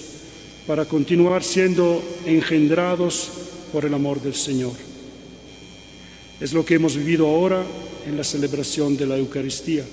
para 0.66 0.86
continuar 0.86 1.44
siendo 1.44 2.02
engendrados 2.26 3.28
por 3.74 3.84
el 3.84 3.94
amor 3.94 4.22
del 4.22 4.34
Señor. 4.34 4.72
Es 6.40 6.54
lo 6.54 6.64
que 6.64 6.76
hemos 6.76 6.95
vivido 6.95 7.28
ahora 7.28 7.66
en 8.08 8.16
la 8.16 8.24
celebración 8.24 8.95
de 8.95 9.06
la 9.06 9.18
Eucaristía. 9.18 9.84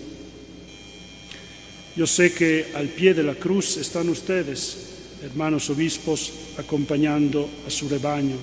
Yo 1.97 2.07
sé 2.07 2.33
que 2.33 2.67
al 2.77 2.87
pie 2.87 3.13
de 3.13 3.25
la 3.25 3.35
cruz 3.35 3.79
están 3.79 4.09
ustedes, 4.11 4.90
hermanos 5.23 5.69
obispos, 5.71 6.33
acompañando 6.59 7.49
a 7.67 7.71
su 7.71 7.89
rebaño. 7.89 8.37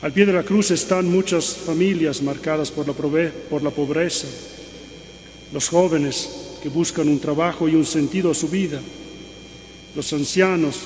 Al 0.00 0.12
pie 0.12 0.26
de 0.26 0.32
la 0.32 0.44
cruz 0.44 0.70
están 0.70 1.10
muchas 1.10 1.56
familias 1.56 2.22
marcadas 2.22 2.70
por 2.70 2.86
la, 2.86 3.70
pobreza, 3.70 4.28
los 5.52 5.68
jóvenes 5.68 6.30
que 6.62 6.68
buscan 6.68 7.08
un 7.08 7.18
trabajo 7.18 7.68
y 7.68 7.74
un 7.74 7.84
sentido 7.84 8.30
a 8.30 8.34
su 8.34 8.48
vida, 8.48 8.80
los 9.94 10.12
ancianos 10.12 10.76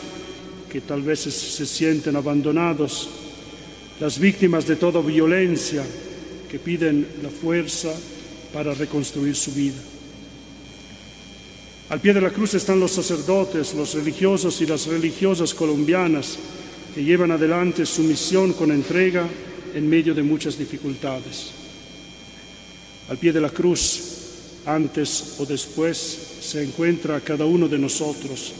que 0.70 0.80
tal 0.80 1.02
vez 1.02 1.20
se 1.20 1.66
sienten 1.66 2.16
abandonados, 2.16 3.10
las 4.00 4.18
víctimas 4.18 4.66
de 4.66 4.76
toda 4.76 5.02
violencia 5.02 5.84
que 6.50 6.58
piden 6.58 7.06
la 7.22 7.28
fuerza 7.28 7.92
para 8.52 8.74
reconstruir 8.74 9.36
su 9.36 9.52
vida. 9.52 9.91
Al 11.92 12.00
pie 12.00 12.14
de 12.14 12.22
la 12.22 12.30
cruz 12.30 12.54
están 12.54 12.80
los 12.80 12.92
sacerdotes, 12.92 13.74
los 13.74 13.92
religiosos 13.92 14.62
y 14.62 14.66
las 14.66 14.86
religiosas 14.86 15.52
colombianas 15.52 16.38
que 16.94 17.04
llevan 17.04 17.32
adelante 17.32 17.84
su 17.84 18.02
misión 18.02 18.54
con 18.54 18.70
entrega 18.70 19.28
en 19.74 19.90
medio 19.90 20.14
de 20.14 20.22
muchas 20.22 20.56
dificultades. 20.56 21.50
Al 23.10 23.18
pie 23.18 23.30
de 23.30 23.42
la 23.42 23.50
cruz 23.50 24.04
antes 24.64 25.34
o 25.38 25.44
después 25.44 25.98
se 26.40 26.62
encuentra 26.62 27.20
cada 27.20 27.44
uno 27.44 27.68
de 27.68 27.78
nosotros 27.78 28.54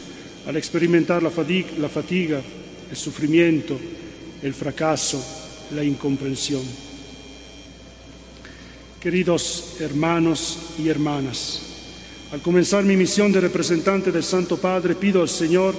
al 0.46 0.59
experimentar 0.59 1.22
la 1.22 1.30
fatiga, 1.30 2.42
el 2.90 2.96
sufrimiento, 2.98 3.80
el 4.42 4.52
fracaso, 4.52 5.24
la 5.74 5.82
incomprensión. 5.82 6.64
Queridos 9.00 9.76
hermanos 9.80 10.59
y 10.78 10.90
hermanas, 10.90 11.72
al 12.32 12.40
comenzar 12.40 12.82
mi 12.84 12.96
misión 12.96 13.30
de 13.30 13.40
representante 13.40 14.10
del 14.10 14.24
Santo 14.24 14.56
Padre, 14.56 14.94
pido 14.94 15.22
al 15.22 15.28
Señor 15.28 15.74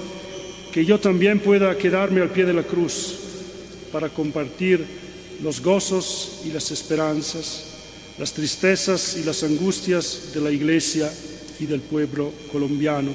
que 0.72 0.84
yo 0.84 0.98
también 0.98 1.40
pueda 1.40 1.76
quedarme 1.76 2.20
al 2.20 2.30
pie 2.30 2.44
de 2.44 2.54
la 2.54 2.62
cruz 2.62 3.16
para 3.92 4.08
compartir 4.08 4.84
los 5.42 5.60
gozos 5.60 6.40
y 6.44 6.52
las 6.52 6.70
esperanzas 6.70 7.74
las 8.18 8.32
tristezas 8.32 9.16
y 9.16 9.24
las 9.24 9.42
angustias 9.42 10.32
de 10.34 10.40
la 10.40 10.50
Iglesia 10.50 11.12
y 11.58 11.66
del 11.66 11.80
pueblo 11.80 12.32
colombiano, 12.50 13.10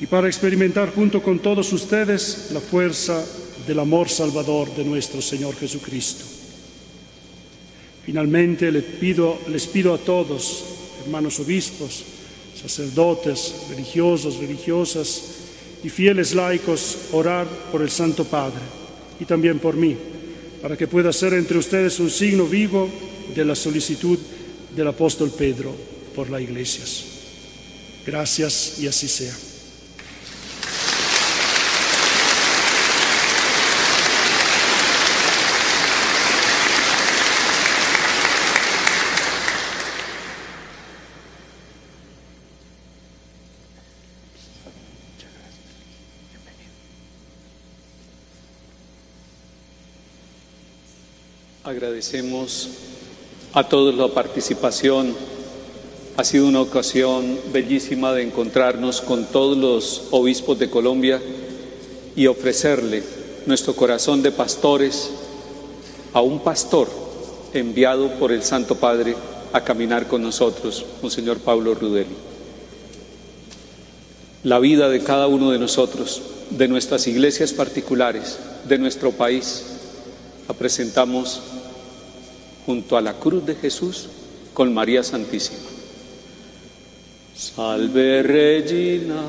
y 0.00 0.06
para 0.06 0.26
experimentar 0.26 0.94
junto 0.94 1.22
con 1.22 1.38
todos 1.38 1.72
ustedes 1.72 2.48
la 2.52 2.60
fuerza 2.60 3.24
del 3.66 3.78
amor 3.78 4.08
salvador 4.08 4.74
de 4.74 4.84
nuestro 4.84 5.20
Señor 5.20 5.56
Jesucristo. 5.56 6.24
Finalmente 8.04 8.70
les 8.70 8.84
pido, 8.84 9.38
les 9.48 9.66
pido 9.66 9.94
a 9.94 9.98
todos, 9.98 10.64
hermanos 11.04 11.40
obispos, 11.40 12.04
sacerdotes, 12.68 13.54
religiosos, 13.70 14.38
religiosas 14.38 15.22
y 15.84 15.88
fieles 15.88 16.34
laicos, 16.34 16.96
orar 17.12 17.46
por 17.70 17.82
el 17.82 17.90
Santo 17.90 18.24
Padre 18.24 18.62
y 19.20 19.24
también 19.24 19.58
por 19.58 19.76
mí, 19.76 19.96
para 20.60 20.76
que 20.76 20.88
pueda 20.88 21.12
ser 21.12 21.34
entre 21.34 21.58
ustedes 21.58 22.00
un 22.00 22.10
signo 22.10 22.44
vivo 22.46 22.88
de 23.34 23.44
la 23.44 23.54
solicitud 23.54 24.18
del 24.74 24.88
apóstol 24.88 25.30
Pedro 25.30 25.72
por 26.14 26.28
las 26.30 26.42
iglesias. 26.42 27.04
Gracias 28.04 28.78
y 28.80 28.86
así 28.86 29.08
sea. 29.08 29.45
Agradecemos 51.66 52.68
a 53.52 53.68
todos 53.68 53.92
la 53.96 54.06
participación. 54.06 55.12
Ha 56.16 56.22
sido 56.22 56.46
una 56.46 56.60
ocasión 56.60 57.40
bellísima 57.52 58.12
de 58.12 58.22
encontrarnos 58.22 59.00
con 59.00 59.24
todos 59.24 59.58
los 59.58 60.04
obispos 60.12 60.60
de 60.60 60.70
Colombia 60.70 61.20
y 62.14 62.28
ofrecerle 62.28 63.02
nuestro 63.46 63.74
corazón 63.74 64.22
de 64.22 64.30
pastores 64.30 65.10
a 66.12 66.20
un 66.20 66.38
pastor 66.38 66.88
enviado 67.52 68.10
por 68.10 68.30
el 68.30 68.44
Santo 68.44 68.76
Padre 68.76 69.16
a 69.52 69.64
caminar 69.64 70.06
con 70.06 70.22
nosotros, 70.22 70.86
Monseñor 71.02 71.38
Pablo 71.38 71.74
Rudeli. 71.74 72.14
La 74.44 74.60
vida 74.60 74.88
de 74.88 75.02
cada 75.02 75.26
uno 75.26 75.50
de 75.50 75.58
nosotros, 75.58 76.22
de 76.48 76.68
nuestras 76.68 77.08
iglesias 77.08 77.52
particulares, 77.52 78.38
de 78.68 78.78
nuestro 78.78 79.10
país, 79.10 79.75
la 80.48 80.54
presentamos 80.54 81.40
junto 82.64 82.96
a 82.96 83.00
la 83.00 83.14
cruz 83.14 83.44
de 83.46 83.54
Jesús 83.54 84.08
con 84.54 84.72
María 84.72 85.02
Santísima. 85.02 85.58
Salve 87.34 88.22
Regina, 88.22 89.20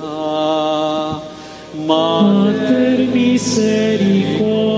Mater 1.85 2.99
misericordiae, 2.99 4.76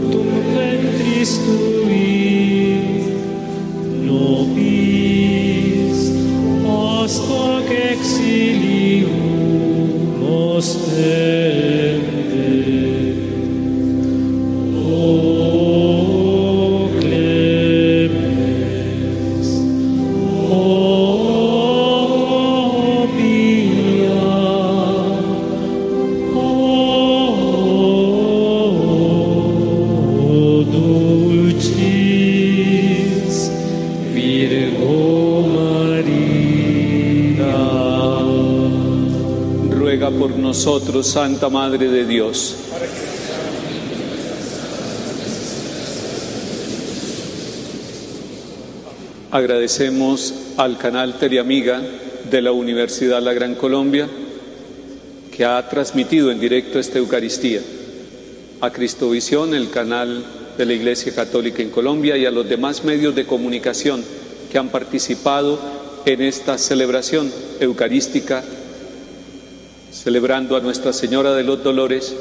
fruto 0.00 0.60
em 0.60 0.98
Cristo. 0.98 1.87
Santa 41.08 41.48
Madre 41.48 41.88
de 41.88 42.04
Dios. 42.04 42.54
Agradecemos 49.30 50.34
al 50.58 50.76
canal 50.76 51.18
Teleamiga 51.18 51.80
de 52.30 52.42
la 52.42 52.52
Universidad 52.52 53.22
La 53.22 53.32
Gran 53.32 53.54
Colombia 53.54 54.06
que 55.34 55.46
ha 55.46 55.66
transmitido 55.70 56.30
en 56.30 56.40
directo 56.40 56.78
esta 56.78 56.98
Eucaristía, 56.98 57.62
a 58.60 58.70
Cristovisión, 58.70 59.54
el 59.54 59.70
canal 59.70 60.22
de 60.58 60.66
la 60.66 60.74
Iglesia 60.74 61.14
Católica 61.14 61.62
en 61.62 61.70
Colombia 61.70 62.18
y 62.18 62.26
a 62.26 62.30
los 62.30 62.46
demás 62.46 62.84
medios 62.84 63.14
de 63.14 63.24
comunicación 63.24 64.04
que 64.52 64.58
han 64.58 64.68
participado 64.68 65.58
en 66.04 66.20
esta 66.20 66.58
celebración 66.58 67.32
eucarística, 67.60 68.44
celebrando 70.08 70.56
a 70.56 70.60
Nuestra 70.60 70.94
Señora 70.94 71.34
de 71.34 71.42
los 71.42 71.62
Dolores 71.62 72.16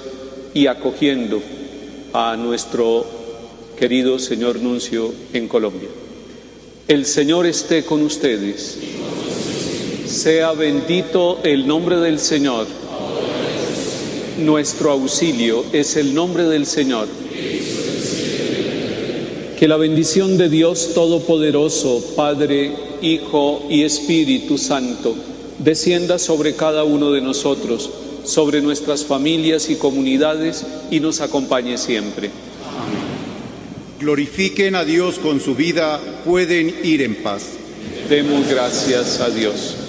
y 0.54 0.68
acogiendo 0.68 1.42
a 2.12 2.36
nuestro 2.36 3.06
querido 3.80 4.20
señor 4.20 4.60
Nuncio 4.60 5.14
en 5.32 5.48
Colombia. 5.48 5.88
El 6.86 7.06
Señor 7.06 7.46
esté 7.46 7.86
con 7.86 8.02
ustedes. 8.02 8.78
Sea 10.06 10.52
bendito 10.52 11.40
el 11.44 11.66
nombre 11.66 11.96
del 11.96 12.20
Señor. 12.20 12.68
Nuestro 14.40 14.92
auxilio 14.92 15.64
es 15.72 15.96
el 15.96 16.14
nombre 16.14 16.44
del 16.44 16.66
Señor. 16.66 17.08
Que 19.58 19.66
la 19.66 19.78
bendición 19.78 20.38
de 20.38 20.50
Dios 20.50 20.94
Todopoderoso, 20.94 22.04
Padre, 22.18 22.70
Hijo 23.02 23.66
y 23.70 23.84
Espíritu 23.84 24.58
Santo, 24.58 25.16
descienda 25.60 26.20
sobre 26.20 26.56
cada 26.56 26.84
uno 26.84 27.12
de 27.12 27.22
nosotros, 27.22 27.90
sobre 28.24 28.62
nuestras 28.62 29.06
familias 29.06 29.70
y 29.70 29.76
comunidades 29.76 30.66
y 30.92 31.00
nos 31.00 31.22
acompañe 31.22 31.78
siempre. 31.78 32.30
Glorifiquen 34.00 34.76
a 34.76 34.86
Dios 34.86 35.18
con 35.18 35.40
su 35.40 35.56
vida, 35.56 36.00
pueden 36.24 36.74
ir 36.84 37.02
en 37.02 37.16
paz. 37.16 37.44
Demos 38.10 38.48
gracias 38.48 39.20
a 39.20 39.30
Dios. 39.30 39.87